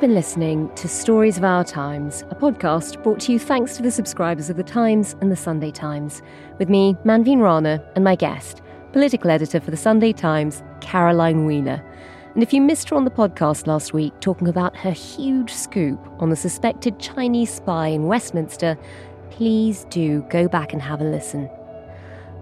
You've 0.00 0.08
been 0.08 0.14
listening 0.14 0.74
to 0.76 0.88
Stories 0.88 1.36
of 1.36 1.44
Our 1.44 1.62
Times, 1.62 2.24
a 2.30 2.34
podcast 2.34 3.02
brought 3.02 3.20
to 3.20 3.32
you 3.32 3.38
thanks 3.38 3.76
to 3.76 3.82
the 3.82 3.90
subscribers 3.90 4.48
of 4.48 4.56
The 4.56 4.62
Times 4.62 5.14
and 5.20 5.30
The 5.30 5.36
Sunday 5.36 5.70
Times, 5.70 6.22
with 6.58 6.70
me, 6.70 6.96
Manveen 7.04 7.42
Rana, 7.42 7.84
and 7.94 8.02
my 8.02 8.14
guest, 8.14 8.62
political 8.92 9.30
editor 9.30 9.60
for 9.60 9.70
The 9.70 9.76
Sunday 9.76 10.14
Times, 10.14 10.62
Caroline 10.80 11.44
Wheeler. 11.44 11.84
And 12.32 12.42
if 12.42 12.54
you 12.54 12.62
missed 12.62 12.88
her 12.88 12.96
on 12.96 13.04
the 13.04 13.10
podcast 13.10 13.66
last 13.66 13.92
week 13.92 14.18
talking 14.20 14.48
about 14.48 14.74
her 14.74 14.90
huge 14.90 15.52
scoop 15.52 16.00
on 16.18 16.30
the 16.30 16.36
suspected 16.36 16.98
Chinese 16.98 17.52
spy 17.52 17.88
in 17.88 18.06
Westminster, 18.06 18.78
please 19.28 19.84
do 19.90 20.22
go 20.30 20.48
back 20.48 20.72
and 20.72 20.80
have 20.80 21.02
a 21.02 21.04
listen. 21.04 21.46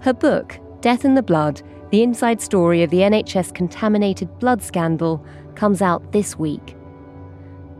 Her 0.03 0.15
book, 0.15 0.61
Death 0.81 1.05
in 1.05 1.17
the 1.17 1.25
Blood 1.25 1.63
The 1.91 2.05
Inside 2.05 2.41
Story 2.41 2.85
of 2.85 2.91
the 2.91 2.99
NHS 2.99 3.53
Contaminated 3.53 4.39
Blood 4.39 4.63
Scandal, 4.63 5.27
comes 5.57 5.83
out 5.83 6.13
this 6.13 6.39
week. 6.39 6.77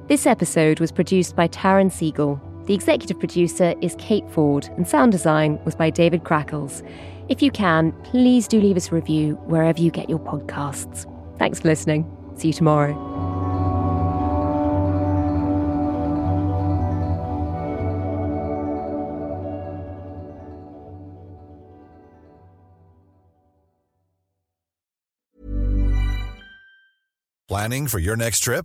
This 0.09 0.27
episode 0.27 0.81
was 0.81 0.91
produced 0.91 1.37
by 1.37 1.49
Taryn 1.49 1.93
Siegel. 1.93 2.41
The 2.65 2.73
executive 2.73 3.19
producer 3.19 3.75
is 3.83 3.95
Kate 3.99 4.25
Ford, 4.31 4.67
and 4.79 4.89
sound 4.89 5.13
design 5.13 5.63
was 5.67 5.75
by 5.75 5.91
David 5.91 6.25
Crackles. 6.25 6.83
If 7.29 7.43
you 7.43 7.51
can, 7.51 7.93
please 8.05 8.49
do 8.49 8.59
leave 8.59 8.79
us 8.79 8.91
a 8.91 8.95
review 8.95 9.35
wherever 9.45 9.79
you 9.79 9.91
get 9.91 10.09
your 10.09 10.19
podcasts. 10.19 11.05
Thanks 11.37 11.61
for 11.61 11.69
listening. 11.69 12.11
See 12.37 12.49
you 12.49 12.55
tomorrow. 12.55 12.95
Planning 27.47 27.89
for 27.89 27.99
your 27.99 28.17
next 28.17 28.41
trip? 28.41 28.65